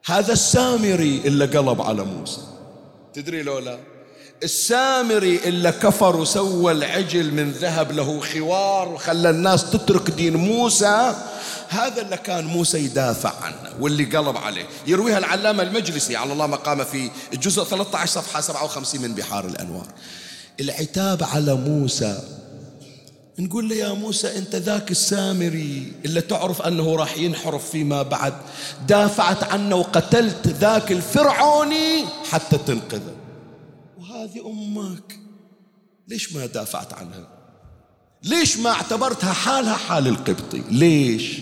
[0.07, 2.41] هذا السامري اللي قلب على موسى.
[3.13, 3.77] تدري لو لا
[4.43, 11.15] السامري اللي كفر وسوى العجل من ذهب له خوار وخلى الناس تترك دين موسى.
[11.69, 14.65] هذا اللي كان موسى يدافع عنه واللي قلب عليه.
[14.87, 19.87] يرويها العلامة المجلسي على الله مقامه في الجزء 13 صفحة 57 من بحار الأنوار.
[20.59, 22.19] العتاب على موسى
[23.39, 28.33] نقول له يا موسى أنت ذاك السامري اللي تعرف أنه راح ينحرف فيما بعد.
[28.87, 33.15] دافعت عنه وقتلت ذاك الفرعوني حتى تنقذه.
[33.97, 35.19] وهذه أمك
[36.07, 37.27] ليش ما دافعت عنها؟
[38.23, 41.39] ليش ما اعتبرتها حالها حال القبطي؟ ليش؟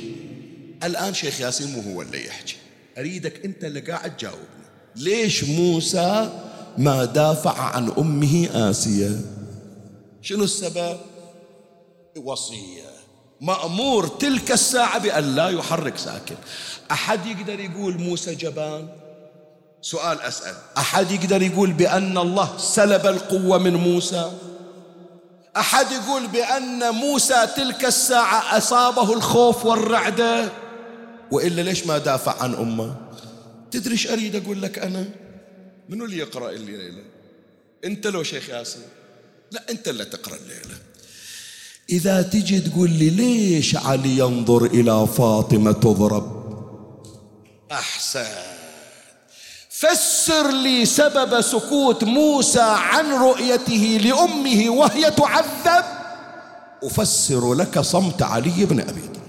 [0.84, 2.56] الآن شيخ ياسين مو هو اللي يحكي.
[2.98, 4.46] أريدك أنت اللي قاعد تجاوبني.
[4.96, 6.40] ليش موسى
[6.78, 9.22] ما دافع عن أمه آسيا؟
[10.22, 10.98] شنو السبب؟
[12.18, 12.90] وصية.
[13.42, 16.36] مأمور تلك الساعة بأن لا يحرك ساكن.
[16.92, 18.88] أحد يقدر يقول موسى جبان؟
[19.82, 20.56] سؤال أسأل.
[20.78, 24.32] أحد يقدر يقول بأن الله سلب القوة من موسى؟
[25.58, 30.52] أحد يقول بأن موسى تلك الساعة أصابه الخوف والرعدة
[31.32, 32.96] وإلا ليش ما دافع عن أمه؟
[33.72, 35.10] تدري إيش أريد أقول لك أنا؟
[35.90, 37.04] منو اللي يقرأ الليلة؟
[37.86, 38.82] أنت لو شيخ ياسين
[39.52, 40.78] لا أنت اللي تقرأ الليلة.
[41.90, 46.46] إذا تجي تقول لي ليش علي ينظر إلى فاطمة تضرب؟
[47.72, 48.26] أحسن.
[49.70, 55.86] فسر لي سبب سكوت موسى عن رؤيته لأمه وهي تعذب.
[56.84, 59.26] أفسر لك صمت علي بن أبي طالب.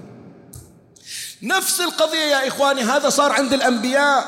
[1.43, 4.25] نفس القضية يا إخواني هذا صار عند الأنبياء.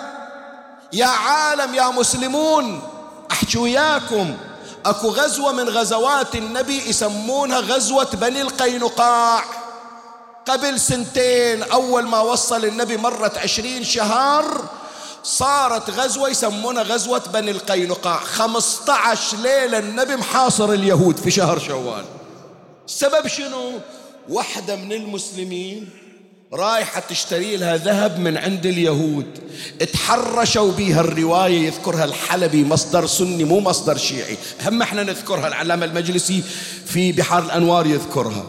[0.94, 2.82] يا عالم يا مسلمون
[3.32, 4.38] أحكي وياكم
[4.86, 9.44] أكو غزوة من غزوات النبي يسمونها غزوة بني القينقاع.
[10.46, 14.66] قبل سنتين أول ما وصل النبي مرت عشرين شهر
[15.24, 18.20] صارت غزوة يسمونها غزوة بني القينقاع.
[18.20, 22.06] 15 ليلة النبي محاصر اليهود في شهر شوال.
[22.88, 23.72] السبب شنو؟
[24.30, 25.90] واحدة من المسلمين
[26.54, 29.26] رايحة تشتري لها ذهب من عند اليهود.
[29.94, 34.38] تحرشوا بها الرواية يذكرها الحلبي مصدر سني مو مصدر شيعي.
[34.66, 36.44] هم إحنا نذكرها العلامة المجلسي
[36.86, 38.44] في بحار الأنوار يذكرها.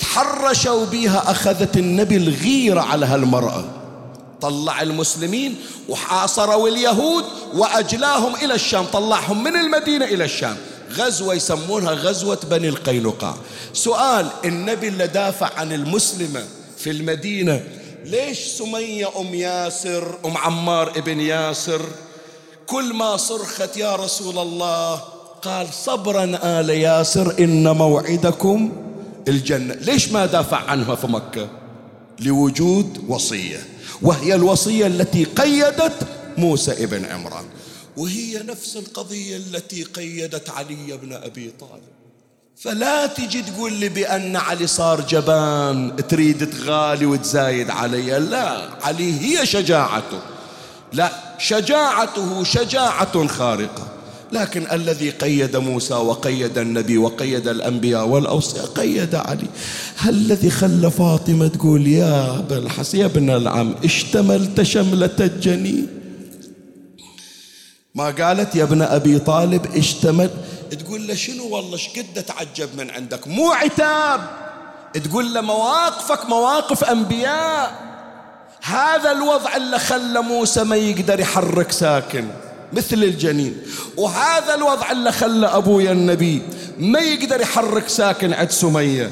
[0.00, 3.64] تحرشوا بها أخذت النبي الغيرة على هالمرأة.
[4.40, 5.56] طلع المسلمين
[5.88, 7.24] وحاصروا اليهود
[7.54, 10.56] وأجلاهم إلى الشام طلعهم من المدينة إلى الشام.
[10.92, 13.34] غزوة يسمونها غزوة بني القينقاع.
[13.72, 16.44] سؤال النبي اللي دافع عن المسلمة
[16.82, 17.64] في المدينة.
[18.04, 21.82] ليش سمية أم ياسر أم عمار ابن ياسر؟
[22.66, 24.94] كل ما صرخت يا رسول الله
[25.42, 28.72] قال صبرا آل ياسر إن موعدكم
[29.28, 29.74] الجنة.
[29.74, 31.48] ليش ما دافع عنها في مكة؟
[32.20, 33.60] لوجود وصية
[34.02, 36.06] وهي الوصية التي قيدت
[36.38, 37.44] موسى ابن عمران.
[37.96, 42.01] وهي نفس القضية التي قيدت علي بن أبي طالب.
[42.64, 48.18] فلا تجي تقول لي بأن علي صار جبان تريد تغالي وتزايد علي.
[48.18, 50.18] لا علي هي شجاعته.
[50.92, 53.86] لا شجاعته شجاعة خارقة.
[54.32, 59.48] لكن الذي قيد موسى وقيد النبي وقيد الأنبياء والأوصياء قيد علي.
[59.96, 66.01] هل الذي خلى فاطمة تقول يا ابن الحسن يا ابن العم اشتملت شملة الجنين.
[67.94, 70.30] ما قالت يا ابن أبي طالب اشتمل.
[70.70, 74.20] تقول له شنو والله شقد تعجب من عندك؟ مو عتاب.
[75.04, 77.92] تقول له مواقفك مواقف أنبياء.
[78.62, 82.28] هذا الوضع اللي خلى موسى ما يقدر يحرك ساكن
[82.72, 83.56] مثل الجنين.
[83.96, 86.42] وهذا الوضع اللي خلى أبويا النبي
[86.78, 89.10] ما يقدر يحرك ساكن عند سمية.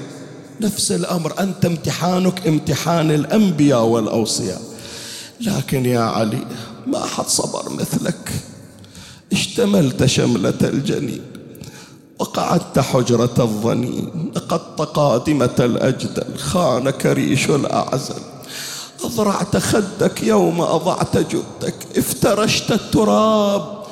[0.61, 4.61] نفس الأمر أنت امتحانك امتحان الأنبياء والأوصياء.
[5.41, 6.47] لكن يا علي
[6.87, 8.33] ما حد صبر مثلك.
[9.33, 11.23] اشتملت شملة الجنين
[12.19, 18.23] وقعدت حجرة الظنين لقد قادمة الأجدل خانك ريش الأعزل.
[19.05, 23.83] أضرعت خدك يوم أضعت جدك افترشت التراب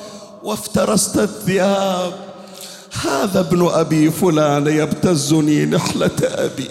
[0.42, 2.12] وافترست الثياب
[3.02, 6.68] هذا ابن أبي فلان يبتزني نحلة أبي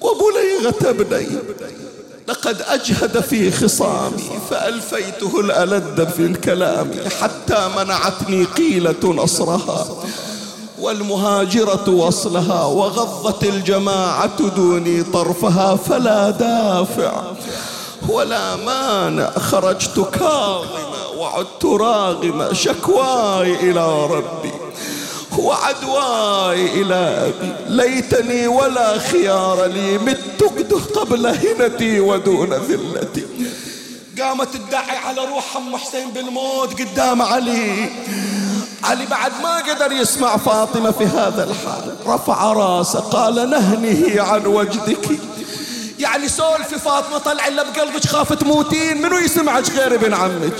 [0.00, 1.26] وبليغة ابني.
[2.28, 9.86] لقد أجهد في خصامي فألفيته الألد في الكلام حتى منعتني قيلة نصرها
[10.78, 17.22] والمهاجرة وصلها وغضت الجماعة دوني طرفها فلا دافع
[18.08, 24.52] ولا مانع خرجت كاظمة وعدت راغمة شكواي إلى ربي.
[25.38, 27.32] وعدواي إلى
[27.68, 29.98] ليتني ولا خيار لي.
[29.98, 30.42] مت
[30.94, 33.26] قبل هنتي ودون ذلتي.
[34.20, 37.90] قامت تدعي على روح أم حسين بالموت قدام علي.
[38.84, 45.08] علي بعد ما قدر يسمع فاطمة في هذا الحال رفع راسه قال نهنه عن وجدك.
[45.98, 50.52] يعني سولفي فاطمة طلع إلا بقلبك خاف تموتين منو يسمعك غير ابن عمك؟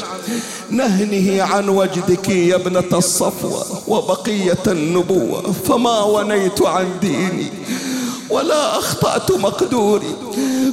[0.70, 7.52] نهنه عن وجدك يا ابنة الصفوة وبقية النبوة فما ونيت عن ديني
[8.30, 10.16] ولا أخطأت مقدوري.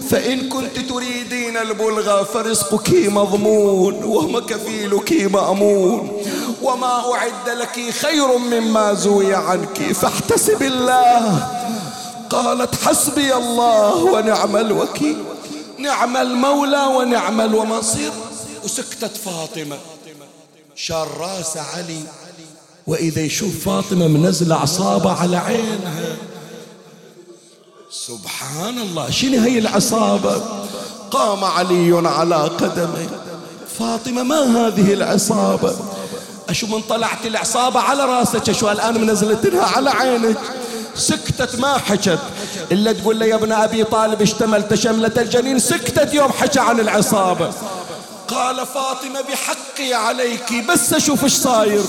[0.10, 6.22] فإن كنت تريدين البلغى فرزقك مضمون وهم كفيلك مأمون.
[6.62, 11.48] وما أعد لك خير مما زوي عنك فاحتسب الله.
[12.30, 15.18] قالت حسبي الله ونعم الوكيل.
[15.80, 18.12] نعم المولى ونعم المصير
[18.64, 19.78] وسكتت فاطمة.
[20.76, 22.02] شار راس علي.
[22.88, 26.16] وإذا يشوف فاطمة منزلة عصابة على عينها.
[27.92, 30.42] سبحان الله شنو هي العصابة؟
[31.12, 33.10] قام علي على قدمه.
[33.80, 35.76] فاطمة ما هذه العصابة؟
[36.50, 40.38] أشو من طلعت العصابة على راسك؟ أشو الآن منزلتها على عينك؟
[40.96, 42.20] سكتت ما حكت
[42.72, 47.52] إلا تقول له يا ابن أبي طالب اشتملت شملة الجنين سكتت يوم حكى عن العصابة.
[48.28, 51.82] قال فاطمة بحقي عليك بس أشوف إيش صاير.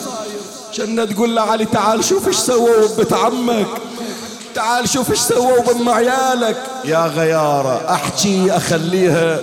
[0.75, 3.67] جنة تقول له علي تعال شوف إيش سووا ببت عمك.
[4.55, 6.57] تعال شوف إيش سووا بأم عيالك.
[6.85, 9.41] يا غيارة أحكي أخليها.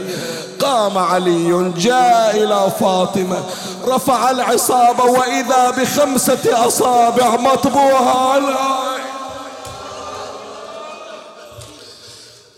[0.59, 3.43] قام علي جاء إلى فاطمة.
[3.88, 8.55] رفع العصابة وإذا بخمسة أصابع مطبوعة على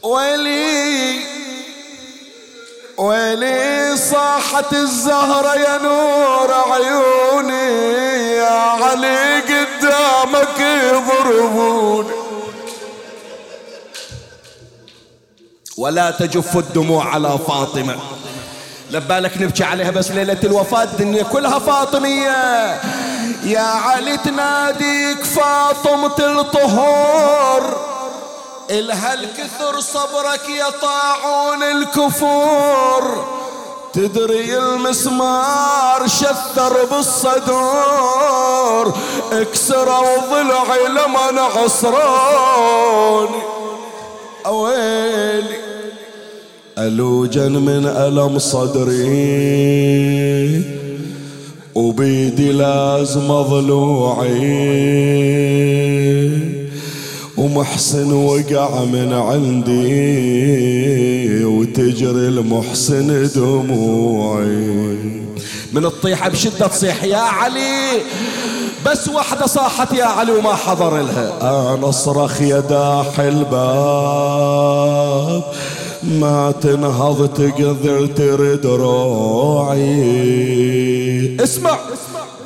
[0.05, 1.19] ويلي
[2.97, 12.09] ويلي صاحت الزهرة يا نور عيوني يا علي قدامك يضربوني.
[15.77, 17.95] ولا تجف الدموع على فاطمة.
[18.91, 22.81] لبالك نبكي عليها بس ليلة الوفاة الدنيا كلها فاطمية.
[23.43, 27.94] يا علي تناديك فاطمة الطهور.
[28.70, 33.26] إلها الكثر صبرك يا طاعون الكفور؟
[33.93, 38.93] تدري المسمار شثر بالصدور
[39.32, 43.41] اكسروا ضلعي لما عصروني
[44.45, 45.66] اويلي
[46.78, 49.05] الوجن من ألم صدري
[51.76, 54.55] وبيدي لازم ضلوعي.
[57.55, 59.85] ومحسن وقع من عندي
[61.45, 65.21] وتجري المحسن دموعي.
[65.73, 68.01] من الطيحة بشدة تصيح يا علي
[68.85, 71.37] بس واحدة صاحت يا علي وما حضر لها.
[71.75, 73.55] أنا أصرخ يا داح الباب
[76.03, 79.86] ما تنهض تقدر ترد روعي
[81.43, 81.77] اسمع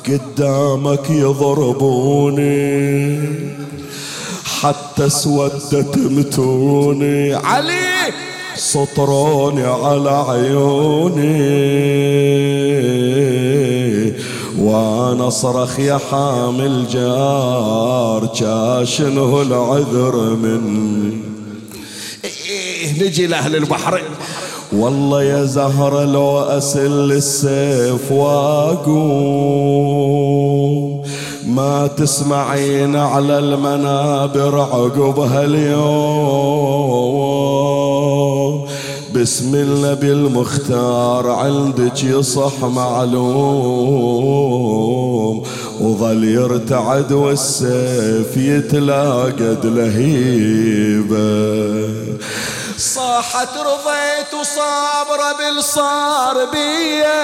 [0.06, 2.50] قدامك يضربوني.
[5.00, 7.34] حتى اسودت متوني.
[7.34, 8.12] علي!
[8.56, 11.40] سطروني على عيوني.
[14.58, 21.18] وأنا صرخ يا حامل جار كاشنه العذر مني.
[22.24, 24.02] إيه نجي لأهل البحر.
[24.72, 29.00] والله يا زهرة لو أسل السيف واقوم.
[31.54, 36.30] ما تسمعين على المنابر عقب هاليوم.
[39.14, 44.10] بسم النبي المختار عندك يصح معلوم.
[45.80, 51.20] وظل يرتعد والسيف يتلاقد لهيبه
[52.78, 57.20] صاحت رضيت وصابرة بالصار بيا.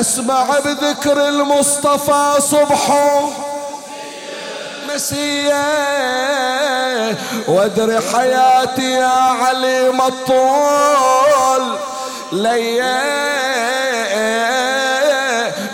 [0.00, 3.30] أسمع بذكر المصطفى صبحه.
[4.88, 5.64] مسيا
[7.48, 11.76] وادري حياتي يا علي مطول.
[12.32, 13.02] ليا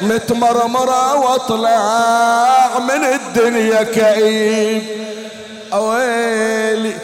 [0.03, 4.83] متمرمرة واطلع من الدنيا كئيب.
[5.73, 6.95] أويلي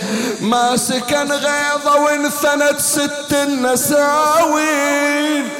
[0.44, 4.84] ما سكن غيظة وانثنت ست النساوين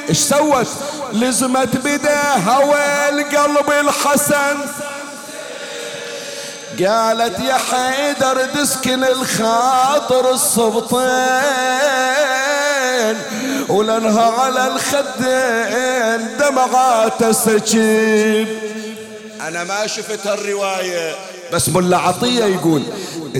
[0.09, 0.67] إيش سوت؟
[1.13, 4.57] لزمت بداها والقلب الحسن.
[6.79, 11.05] قالت يا حيدر تسكن الخاطر الصبطين
[13.69, 18.47] ولنها على الخدين دمعات سكيب
[19.41, 21.15] أنا ما شفت الروايه
[21.53, 22.81] بس ملا عطية يقول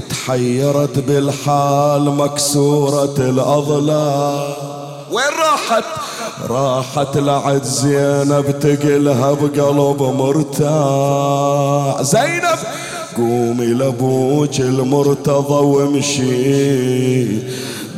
[0.09, 4.57] تحيرت بالحال مكسورة الأضلاع.
[5.11, 5.83] وين راحت؟
[6.49, 12.59] راحت لعد زينب تقلها بقلب مرتاح زينب
[13.17, 17.25] قومي لأبوك المرتضى وامشي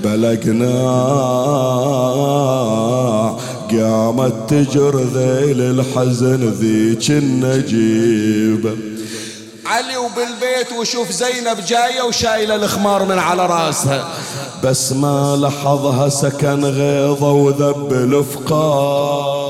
[0.04, 0.78] بلقنا
[3.72, 8.78] قامت تجر ذيل الحزن ذيك النجيب.
[9.66, 14.10] علي وبالبيت وشوف زينب جاية وشايلة الخمار من على راسها.
[14.64, 19.48] بس ما لحظها سكن غيظة وذب الأفقار.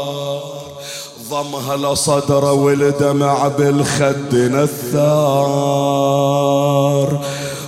[1.29, 5.27] ضمها لصدر والدمع بالخد نثار.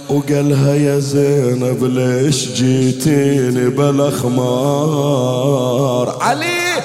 [0.09, 5.37] وقالها يا زينب ليش جيتيني بلا خمار
[6.21, 6.83] علي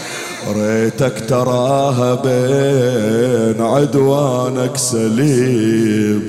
[0.48, 6.22] ريتك تراها بين عدوانك سليب.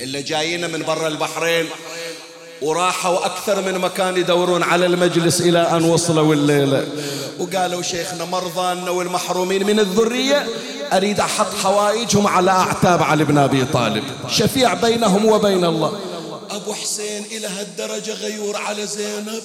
[0.00, 1.66] اللي جايين من برا البحرين.
[2.64, 6.86] وراحوا أكثر من مكان يدورون على المجلس إلى أن وصلوا الليلة.
[7.38, 10.46] وقالوا شيخنا مرضانا والمحرومين من الذرية
[10.92, 14.04] أريد أحط حوائجهم على أعتاب علي بن أبي طالب.
[14.28, 15.92] شفيع بينهم وبين الله.
[16.50, 19.42] أبو حسين إلى هالدرجة غيور على زينب.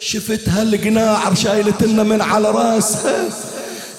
[0.00, 3.28] شفت هالقناع شايلتنا من على راسها.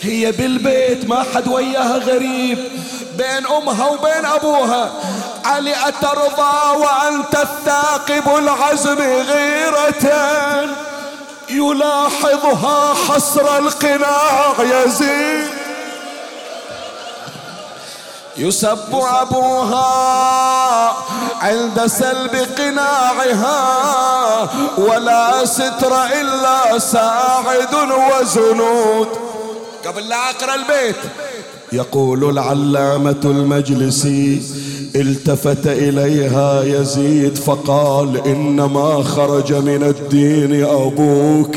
[0.01, 2.57] هي بالبيت ما حد وياها غريب.
[3.17, 4.93] بين أمها وبين أبوها.
[5.45, 10.05] علي أترضى وأنت الثاقب العزم غيرة.
[11.49, 15.49] يلاحظها حصر القناع يزيد.
[18.37, 19.85] يسب أبوها
[21.41, 23.57] عند سلب قناعها.
[24.77, 29.09] ولا ستر إلا ساعد وزنود.
[29.85, 30.95] قبل لا أقرأ البيت.
[31.75, 34.41] يقول العلامة المجلسي
[34.95, 41.55] التفت إليها يزيد فقال إنما خرج من الدين أبوك.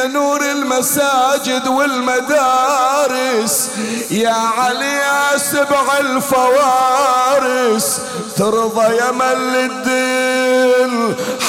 [0.00, 3.68] يا نور المساجد والمدارس
[4.10, 8.00] يا علي يا سبع الفوارس
[8.36, 10.09] ترضى يا مل الدين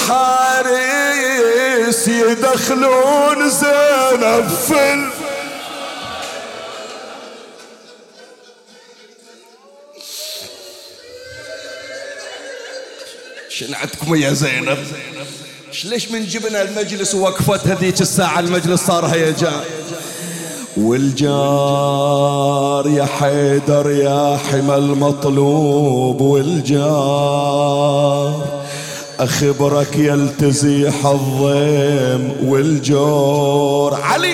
[0.07, 5.01] حارس يدخلون زينب في
[13.49, 14.77] شنو عندكم يا زينب؟
[15.85, 19.61] ليش من جبنا المجلس ووقفت هذيك الساعة المجلس صار هيجان
[20.77, 27.41] والجار يا حيدر يا حمى المطلوب والجار
[29.22, 33.93] أخبرك يلتزيح الضيم والجور.
[33.93, 34.34] علي!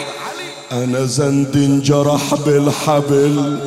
[0.72, 3.60] أنا زند انجرح بالحبل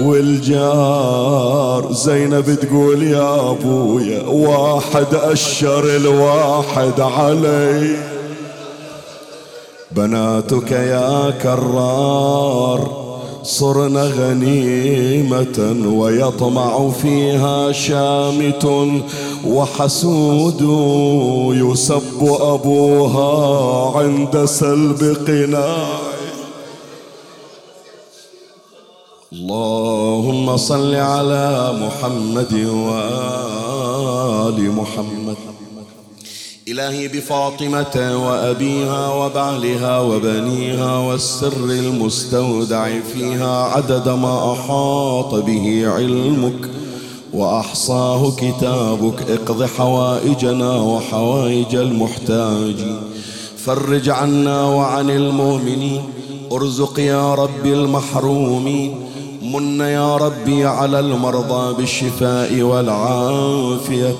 [0.00, 1.92] والجار.
[1.92, 7.96] زينب تقول يا أبويا واحد أشر الواحد علي.
[9.92, 13.10] بناتك يا كرار
[13.42, 18.64] صرنا غنيمة ويطمع فيها شامت
[19.46, 20.60] وحسود
[21.56, 26.00] يسب أبوها عند سلب قناع
[29.32, 35.36] اللهم صل على محمد وآل محمد.
[36.68, 46.70] إلهي بفاطمة وأبيها وبعلها وبنيها والسر المستودع فيها عدد ما أحاط به علمك.
[47.32, 52.76] وأحصاه كتابك اقض حوائجنا وحوائج المحتاج.
[53.56, 56.02] فرج عنا وعن المؤمنين
[56.52, 58.94] ارزق يا ربي المحرومين
[59.42, 64.14] من يا ربي على المرضى بالشفاء والعافية.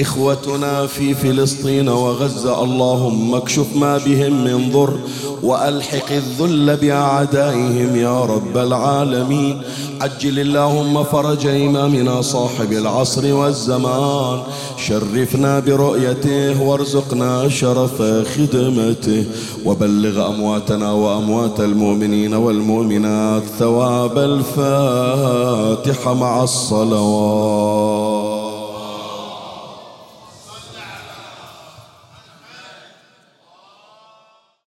[0.00, 4.94] إخوتنا في فلسطين وغزة اللهم اكشف ما بهم من ضر
[5.42, 9.62] وألحق الذل بأعدائهم يا رب العالمين.
[10.00, 14.38] عجل اللهم فرج إمامنا صاحب العصر والزمان.
[14.76, 19.24] شرفنا برؤيته وارزقنا شرف خدمته.
[19.64, 28.01] وبلغ أمواتنا وأموات المؤمنين والمؤمنات ثواب الفاتحة مع الصلوات.